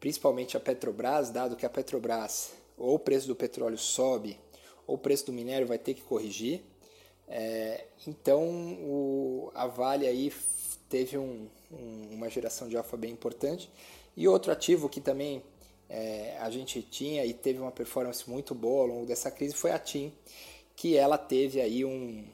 principalmente 0.00 0.56
a 0.56 0.60
Petrobras, 0.60 1.30
dado 1.30 1.56
que 1.56 1.66
a 1.66 1.70
Petrobras 1.70 2.52
ou 2.76 2.94
o 2.94 2.98
preço 2.98 3.26
do 3.26 3.34
petróleo 3.34 3.78
sobe 3.78 4.38
ou 4.86 4.94
o 4.94 4.98
preço 4.98 5.26
do 5.26 5.32
minério 5.32 5.66
vai 5.66 5.78
ter 5.78 5.94
que 5.94 6.02
corrigir. 6.02 6.62
É, 7.26 7.84
então 8.06 8.46
o, 8.80 9.50
a 9.54 9.66
Vale 9.66 10.06
aí 10.06 10.32
teve 10.88 11.18
um, 11.18 11.48
um, 11.70 12.08
uma 12.12 12.30
geração 12.30 12.68
de 12.68 12.76
alfa 12.76 12.96
bem 12.96 13.12
importante. 13.12 13.70
E 14.16 14.26
outro 14.26 14.50
ativo 14.50 14.88
que 14.88 15.00
também 15.00 15.42
é, 15.88 16.36
a 16.40 16.50
gente 16.50 16.82
tinha 16.82 17.24
e 17.24 17.34
teve 17.34 17.58
uma 17.58 17.70
performance 17.70 18.28
muito 18.28 18.54
boa 18.54 18.82
ao 18.82 18.86
longo 18.88 19.06
dessa 19.06 19.30
crise 19.30 19.54
foi 19.54 19.70
a 19.70 19.78
TIM, 19.78 20.12
que 20.74 20.96
ela 20.96 21.18
teve 21.18 21.60
aí 21.60 21.84
um, 21.84 22.24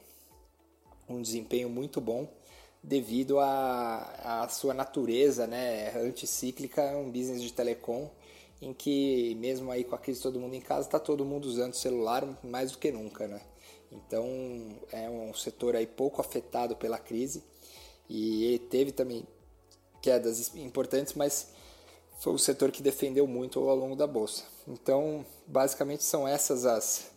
um 1.09 1.21
desempenho 1.21 1.69
muito 1.69 1.99
bom 1.99 2.27
devido 2.87 3.39
à 3.39 4.47
sua 4.49 4.73
natureza 4.73 5.47
né, 5.47 5.91
anticíclica, 5.97 6.83
um 6.95 7.11
business 7.11 7.41
de 7.41 7.51
telecom 7.51 8.09
em 8.61 8.73
que 8.73 9.35
mesmo 9.35 9.71
aí 9.71 9.83
com 9.83 9.95
a 9.95 9.97
crise 9.97 10.21
todo 10.21 10.39
mundo 10.39 10.53
em 10.53 10.61
casa, 10.61 10.87
está 10.87 10.99
todo 10.99 11.25
mundo 11.25 11.45
usando 11.45 11.73
celular 11.73 12.25
mais 12.43 12.71
do 12.71 12.77
que 12.77 12.91
nunca, 12.91 13.27
né? 13.27 13.41
Então 13.91 14.27
é 14.91 15.09
um 15.09 15.33
setor 15.33 15.75
aí 15.75 15.85
pouco 15.85 16.21
afetado 16.21 16.75
pela 16.75 16.97
crise 16.97 17.43
e 18.09 18.59
teve 18.69 18.91
também 18.91 19.25
quedas 20.01 20.55
importantes, 20.55 21.13
mas 21.15 21.49
foi 22.19 22.33
o 22.33 22.37
setor 22.37 22.71
que 22.71 22.81
defendeu 22.81 23.27
muito 23.27 23.59
ao 23.67 23.75
longo 23.75 23.95
da 23.95 24.07
bolsa. 24.07 24.43
Então, 24.67 25.25
basicamente 25.47 26.03
são 26.03 26.27
essas 26.27 26.65
as 26.65 27.11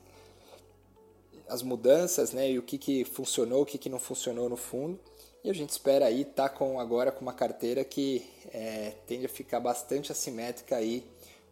as 1.46 1.62
mudanças, 1.62 2.32
né, 2.32 2.50
e 2.50 2.58
o 2.58 2.62
que, 2.62 2.76
que 2.76 3.04
funcionou, 3.06 3.62
o 3.62 3.66
que, 3.66 3.78
que 3.78 3.88
não 3.88 3.98
funcionou 3.98 4.50
no 4.50 4.56
fundo. 4.56 5.00
E 5.44 5.50
a 5.50 5.54
gente 5.54 5.70
espera 5.70 6.06
aí 6.06 6.22
estar 6.22 6.48
tá 6.48 6.54
com 6.54 6.80
agora 6.80 7.12
com 7.12 7.20
uma 7.20 7.32
carteira 7.32 7.84
que 7.84 8.28
é, 8.52 8.94
tende 9.06 9.26
a 9.26 9.28
ficar 9.28 9.60
bastante 9.60 10.10
assimétrica 10.10 10.76
aí 10.76 11.04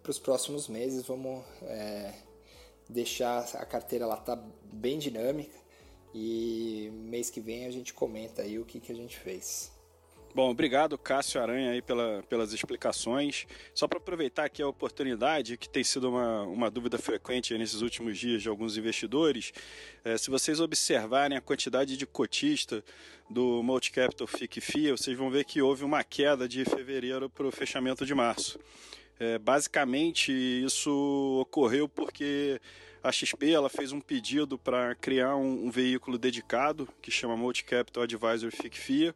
para 0.02 0.10
os 0.10 0.18
próximos 0.18 0.68
meses. 0.68 1.06
Vamos 1.06 1.44
é, 1.62 2.12
deixar 2.88 3.40
a 3.54 3.64
carteira 3.64 4.06
lá 4.06 4.16
tá 4.16 4.36
bem 4.64 4.98
dinâmica 4.98 5.56
e 6.14 6.90
mês 6.94 7.30
que 7.30 7.40
vem 7.40 7.66
a 7.66 7.70
gente 7.70 7.92
comenta 7.92 8.42
aí 8.42 8.58
o 8.58 8.64
que, 8.64 8.80
que 8.80 8.90
a 8.90 8.94
gente 8.94 9.18
fez. 9.18 9.70
Bom, 10.36 10.50
obrigado 10.50 10.98
Cássio 10.98 11.40
Aranha 11.40 11.70
aí 11.70 11.80
pela, 11.80 12.22
pelas 12.28 12.52
explicações. 12.52 13.46
Só 13.72 13.88
para 13.88 13.96
aproveitar 13.96 14.44
aqui 14.44 14.60
a 14.60 14.68
oportunidade, 14.68 15.56
que 15.56 15.66
tem 15.66 15.82
sido 15.82 16.10
uma, 16.10 16.42
uma 16.42 16.70
dúvida 16.70 16.98
frequente 16.98 17.56
nesses 17.56 17.80
últimos 17.80 18.18
dias 18.18 18.42
de 18.42 18.48
alguns 18.50 18.76
investidores, 18.76 19.50
é, 20.04 20.18
se 20.18 20.28
vocês 20.28 20.60
observarem 20.60 21.38
a 21.38 21.40
quantidade 21.40 21.96
de 21.96 22.04
cotista 22.04 22.84
do 23.30 23.62
Multicapital 23.62 24.26
FIC 24.26 24.60
FIA, 24.60 24.94
vocês 24.94 25.16
vão 25.16 25.30
ver 25.30 25.46
que 25.46 25.62
houve 25.62 25.84
uma 25.84 26.04
queda 26.04 26.46
de 26.46 26.66
fevereiro 26.66 27.30
para 27.30 27.46
o 27.46 27.50
fechamento 27.50 28.04
de 28.04 28.14
março. 28.14 28.60
É, 29.18 29.38
basicamente, 29.38 30.30
isso 30.30 31.38
ocorreu 31.40 31.88
porque 31.88 32.60
a 33.02 33.10
XP 33.10 33.52
ela 33.52 33.70
fez 33.70 33.92
um 33.92 34.00
pedido 34.00 34.58
para 34.58 34.94
criar 34.96 35.36
um, 35.36 35.66
um, 35.66 35.70
veículo 35.70 36.18
dedicado 36.18 36.88
que 37.00 37.10
chama 37.10 37.36
Multi 37.36 37.64
Capital 37.64 38.02
Advisor 38.02 38.50
FICFIA 38.50 39.14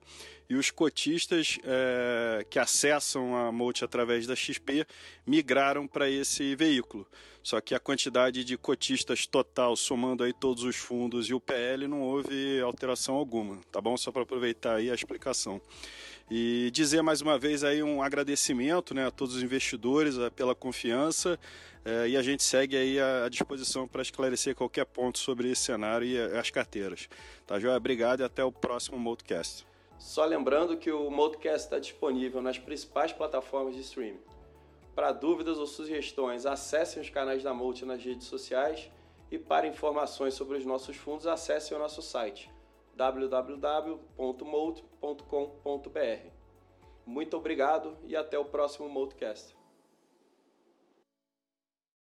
e 0.51 0.57
os 0.57 0.69
cotistas 0.69 1.61
é, 1.63 2.45
que 2.51 2.59
acessam 2.59 3.37
a 3.37 3.53
Multi 3.53 3.85
através 3.85 4.27
da 4.27 4.35
XP 4.35 4.85
migraram 5.25 5.87
para 5.87 6.11
esse 6.11 6.57
veículo. 6.57 7.07
Só 7.41 7.61
que 7.61 7.73
a 7.73 7.79
quantidade 7.79 8.43
de 8.43 8.59
cotistas 8.59 9.29
total, 9.29 9.77
somando 9.77 10.25
aí 10.25 10.33
todos 10.33 10.65
os 10.65 10.75
fundos 10.75 11.29
e 11.29 11.35
o 11.35 11.41
PL, 11.41 11.87
não 11.87 12.03
houve 12.03 12.61
alteração 12.61 13.15
alguma, 13.15 13.61
tá 13.71 13.81
bom? 13.81 13.97
Só 13.97 14.11
para 14.11 14.23
aproveitar 14.23 14.75
aí 14.75 14.91
a 14.91 14.95
explicação. 14.95 15.63
E 16.29 16.69
dizer 16.73 17.01
mais 17.01 17.21
uma 17.21 17.39
vez 17.39 17.63
aí 17.63 17.81
um 17.81 18.03
agradecimento 18.03 18.93
né, 18.93 19.07
a 19.07 19.11
todos 19.11 19.37
os 19.37 19.43
investidores 19.45 20.17
pela 20.35 20.55
confiança 20.55 21.39
é, 21.85 22.09
e 22.09 22.17
a 22.17 22.23
gente 22.23 22.43
segue 22.43 22.77
aí 22.77 22.99
à, 22.99 23.29
disposição 23.29 23.87
para 23.87 24.03
esclarecer 24.03 24.57
qualquer 24.57 24.85
ponto 24.85 25.19
sobre 25.19 25.51
esse 25.51 25.63
cenário 25.63 26.07
e 26.07 26.19
as 26.37 26.51
carteiras. 26.51 27.09
Tá, 27.47 27.59
Joia? 27.61 27.77
Obrigado 27.77 28.21
e 28.21 28.25
até 28.25 28.45
o 28.45 28.51
próximo 28.51 28.99
Modcast. 28.99 29.70
Só 30.01 30.25
lembrando 30.25 30.79
que 30.79 30.91
o 30.91 31.11
Modcast 31.11 31.67
está 31.67 31.79
disponível 31.79 32.41
nas 32.41 32.59
principais 32.59 33.13
plataformas 33.13 33.75
de 33.75 33.83
streaming. 33.83 34.23
Para 34.95 35.13
dúvidas 35.13 35.59
ou 35.59 35.67
sugestões, 35.67 36.47
acessem 36.47 37.03
os 37.03 37.11
canais 37.11 37.43
da 37.43 37.53
Multi 37.53 37.85
nas 37.85 38.03
redes 38.03 38.27
sociais 38.27 38.91
e 39.31 39.39
para 39.39 39.67
informações 39.67 40.33
sobre 40.33 40.57
os 40.57 40.65
nossos 40.65 40.97
fundos, 40.97 41.27
acessem 41.27 41.77
o 41.77 41.81
nosso 41.81 42.01
site 42.01 42.51
www.mold.com.br. 42.97 44.01
Muito 47.05 47.37
obrigado 47.37 47.99
e 48.07 48.17
até 48.17 48.39
o 48.39 48.47
próximo 48.47 48.89
Moldcast. 48.89 49.60